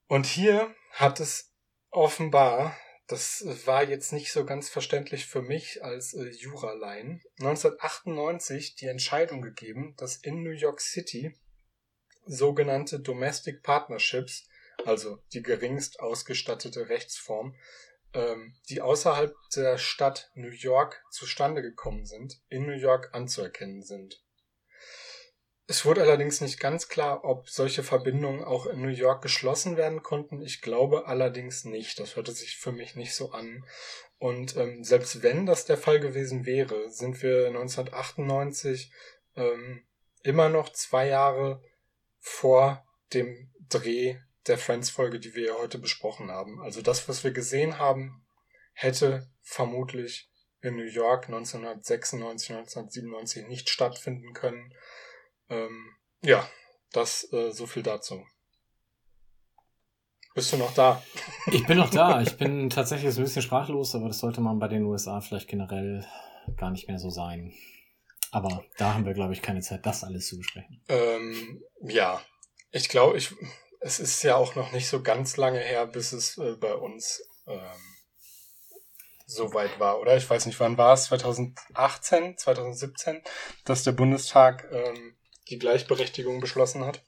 [0.07, 1.55] Und hier hat es
[1.91, 2.77] offenbar,
[3.07, 9.41] das war jetzt nicht so ganz verständlich für mich als äh, Juralein, 1998 die Entscheidung
[9.41, 11.35] gegeben, dass in New York City
[12.29, 14.49] sogenannte Domestic Partnerships,
[14.85, 17.57] also die geringst ausgestattete Rechtsform,
[18.15, 24.23] ähm, die außerhalb der Stadt New York zustande gekommen sind, in New York anzuerkennen sind.
[25.71, 30.03] Es wurde allerdings nicht ganz klar, ob solche Verbindungen auch in New York geschlossen werden
[30.03, 30.41] konnten.
[30.41, 32.01] Ich glaube allerdings nicht.
[32.01, 33.67] Das hörte sich für mich nicht so an.
[34.19, 38.91] Und ähm, selbst wenn das der Fall gewesen wäre, sind wir 1998
[39.37, 39.83] ähm,
[40.23, 41.63] immer noch zwei Jahre
[42.29, 46.61] vor dem Dreh der Friends-Folge, die wir heute besprochen haben.
[46.61, 48.25] Also das, was wir gesehen haben,
[48.73, 54.73] hätte vermutlich in New York 1996, 1997 nicht stattfinden können.
[55.49, 56.49] Ähm, ja,
[56.93, 58.25] Das äh, so viel dazu.
[60.35, 61.03] Bist du noch da?
[61.53, 62.21] Ich bin noch da.
[62.21, 66.07] Ich bin tatsächlich ein bisschen sprachlos, aber das sollte man bei den USA vielleicht generell
[66.57, 67.53] gar nicht mehr so sein.
[68.31, 70.83] Aber da haben wir, glaube ich, keine Zeit, das alles zu besprechen.
[70.89, 72.23] Ähm, ja,
[72.71, 73.35] ich glaube, ich,
[73.81, 77.23] es ist ja auch noch nicht so ganz lange her, bis es äh, bei uns
[77.47, 77.61] ähm,
[79.27, 80.17] so weit war, oder?
[80.17, 81.05] Ich weiß nicht, wann war es?
[81.05, 83.23] 2018, 2017,
[83.65, 85.17] dass der Bundestag ähm,
[85.49, 87.05] die Gleichberechtigung beschlossen hat.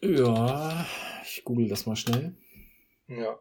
[0.00, 0.86] Ja,
[1.24, 2.36] ich google das mal schnell.
[3.08, 3.38] Ja.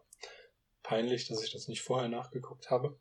[0.82, 2.99] Peinlich, dass ich das nicht vorher nachgeguckt habe.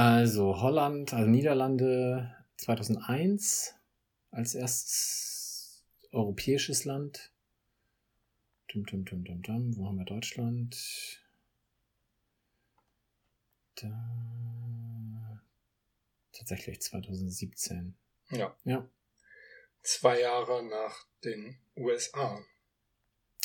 [0.00, 3.74] Also Holland, also Niederlande 2001
[4.30, 7.34] als erstes europäisches Land.
[8.68, 9.76] Dum, dum, dum, dum, dum.
[9.76, 11.22] Wo haben wir Deutschland?
[13.74, 15.42] Da.
[16.32, 17.94] Tatsächlich 2017.
[18.30, 18.56] Ja.
[18.64, 18.88] Ja.
[19.82, 22.42] Zwei Jahre nach den USA.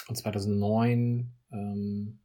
[0.07, 2.21] Und 2009 ähm,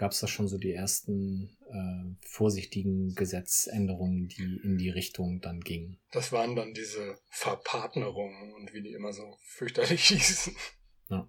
[0.00, 5.60] gab es da schon so die ersten äh, vorsichtigen Gesetzänderungen, die in die Richtung dann
[5.60, 5.98] gingen.
[6.10, 10.56] Das waren dann diese Verpartnerungen und wie die immer so fürchterlich hießen.
[11.10, 11.28] Ja.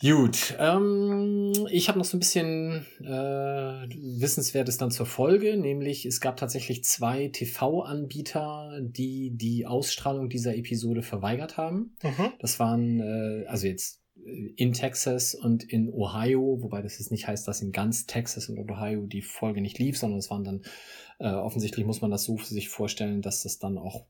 [0.00, 6.22] Gut, ähm, ich habe noch so ein bisschen äh, Wissenswertes dann zur Folge, nämlich es
[6.22, 11.96] gab tatsächlich zwei TV-Anbieter, die die Ausstrahlung dieser Episode verweigert haben.
[12.02, 12.32] Mhm.
[12.38, 17.46] Das waren äh, also jetzt in Texas und in Ohio, wobei das jetzt nicht heißt,
[17.46, 20.62] dass in ganz Texas und Ohio die Folge nicht lief, sondern es waren dann
[21.18, 24.04] äh, offensichtlich muss man das so sich vorstellen, dass es dann auch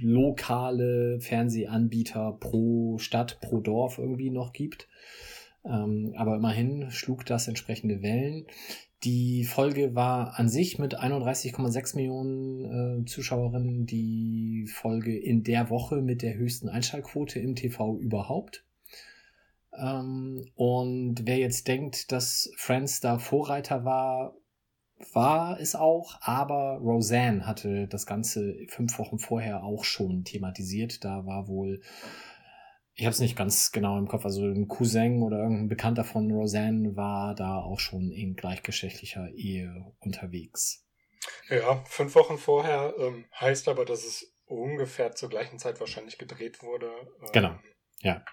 [0.00, 4.88] lokale Fernsehanbieter pro Stadt, pro Dorf irgendwie noch gibt.
[5.64, 8.46] Ähm, aber immerhin schlug das entsprechende Wellen.
[9.04, 16.02] Die Folge war an sich mit 31,6 Millionen äh, Zuschauerinnen die Folge in der Woche
[16.02, 18.64] mit der höchsten Einschaltquote im TV überhaupt.
[19.78, 24.34] Ähm, und wer jetzt denkt, dass Friends da Vorreiter war,
[25.12, 31.04] war es auch, aber Roseanne hatte das Ganze fünf Wochen vorher auch schon thematisiert.
[31.04, 31.80] Da war wohl,
[32.94, 36.30] ich habe es nicht ganz genau im Kopf, also ein Cousin oder irgendein Bekannter von
[36.30, 40.86] Roseanne war da auch schon in gleichgeschlechtlicher Ehe unterwegs.
[41.48, 46.62] Ja, fünf Wochen vorher ähm, heißt aber, dass es ungefähr zur gleichen Zeit wahrscheinlich gedreht
[46.62, 46.90] wurde.
[47.20, 47.54] Ähm, Genau,
[48.00, 48.24] ja.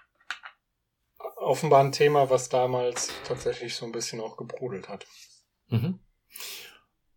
[1.40, 5.06] Offenbar ein Thema, was damals tatsächlich so ein bisschen auch gebrodelt hat.
[5.68, 5.98] Mhm.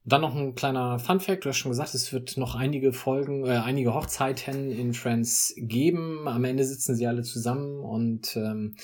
[0.05, 1.43] Dann noch ein kleiner Funfact.
[1.43, 6.27] Du hast schon gesagt, es wird noch einige Folgen, äh, einige Hochzeiten in Friends geben.
[6.27, 8.75] Am Ende sitzen sie alle zusammen und ähm,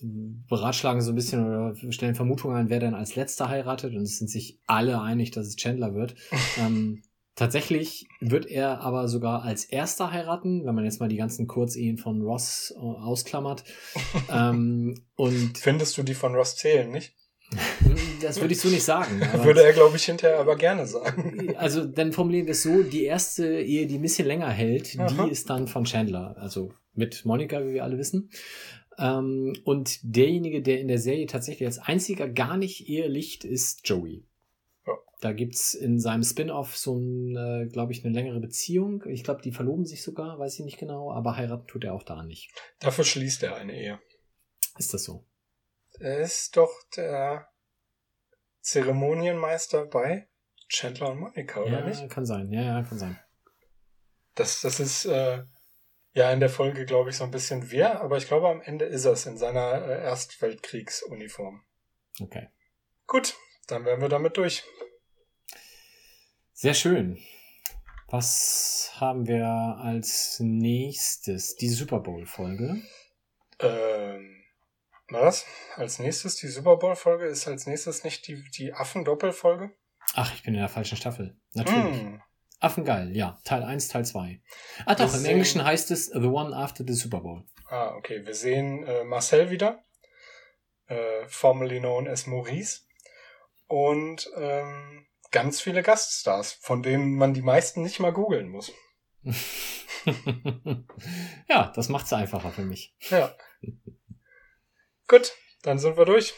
[0.00, 3.94] beratschlagen so ein bisschen oder stellen Vermutungen an, wer dann als letzter heiratet.
[3.94, 6.14] Und es sind sich alle einig, dass es Chandler wird.
[6.58, 7.02] ähm,
[7.38, 11.96] tatsächlich wird er aber sogar als erster heiraten, wenn man jetzt mal die ganzen Kurzehen
[11.96, 13.64] von Ross äh, ausklammert.
[14.32, 17.14] ähm, und Findest du die von Ross zählen, nicht?
[18.22, 19.20] das würde ich so nicht sagen.
[19.42, 21.54] Würde er, glaube ich, hinterher aber gerne sagen.
[21.56, 25.24] Also dann formulieren wir es so, die erste Ehe, die ein bisschen länger hält, Aha.
[25.24, 28.30] die ist dann von Chandler, also mit Monika, wie wir alle wissen.
[28.98, 34.24] Ähm, und derjenige, der in der Serie tatsächlich als einziger gar nicht ehelicht, ist Joey.
[35.20, 39.02] Da gibt's in seinem Spin-off so ein, äh, glaube ich, eine längere Beziehung.
[39.06, 42.04] Ich glaube, die verloben sich sogar, weiß ich nicht genau, aber heiraten tut er auch
[42.04, 42.52] da nicht.
[42.78, 44.00] Dafür schließt er eine Ehe.
[44.78, 45.24] Ist das so?
[45.98, 47.48] Er ist doch der
[48.60, 50.28] Zeremonienmeister bei
[50.68, 52.08] Chandler und Monica, oder ja, nicht?
[52.10, 52.52] kann sein.
[52.52, 53.18] Ja, ja, kann sein.
[54.34, 55.42] Das, das ist äh,
[56.12, 58.84] ja in der Folge, glaube ich, so ein bisschen wer, aber ich glaube, am Ende
[58.84, 61.64] ist er es in seiner äh, Erstweltkriegsuniform.
[62.20, 62.48] Okay.
[63.06, 63.34] Gut,
[63.66, 64.64] dann wären wir damit durch.
[66.60, 67.22] Sehr schön.
[68.08, 71.54] Was haben wir als nächstes?
[71.54, 72.82] Die Super Bowl-Folge.
[73.60, 74.42] Ähm,
[75.08, 75.46] was?
[75.76, 79.70] Als nächstes die Super Bowl-Folge ist als nächstes nicht die, die Affen-Doppelfolge?
[80.14, 81.38] Ach, ich bin in der falschen Staffel.
[81.54, 82.00] Natürlich.
[82.00, 82.22] Hm.
[82.58, 83.38] Affengeil, ja.
[83.44, 84.42] Teil 1, Teil 2.
[84.84, 87.44] Ah doch, im Deswegen- Englischen heißt es The One After the Super Bowl.
[87.68, 88.26] Ah, okay.
[88.26, 89.84] Wir sehen äh, Marcel wieder,
[90.88, 92.80] äh, formerly known as Maurice.
[93.68, 98.72] Und ähm, ganz viele Gaststars, von denen man die meisten nicht mal googeln muss.
[101.48, 102.94] ja, das macht's einfacher für mich.
[103.10, 103.34] Ja.
[105.06, 106.34] Gut, dann sind wir durch.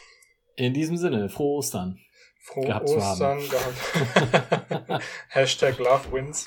[0.56, 1.98] In diesem Sinne, frohe Ostern.
[2.42, 3.40] Frohe Gehabt zu Ostern.
[3.48, 5.04] Gehabt.
[5.28, 6.46] Hashtag Love Wins.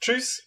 [0.00, 0.46] Tschüss.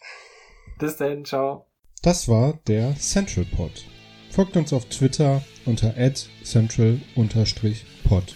[0.77, 1.67] Bis dann, ciao.
[2.01, 3.85] Das war der Central Pod.
[4.29, 5.95] Folgt uns auf Twitter unter
[6.43, 8.35] @central_pod.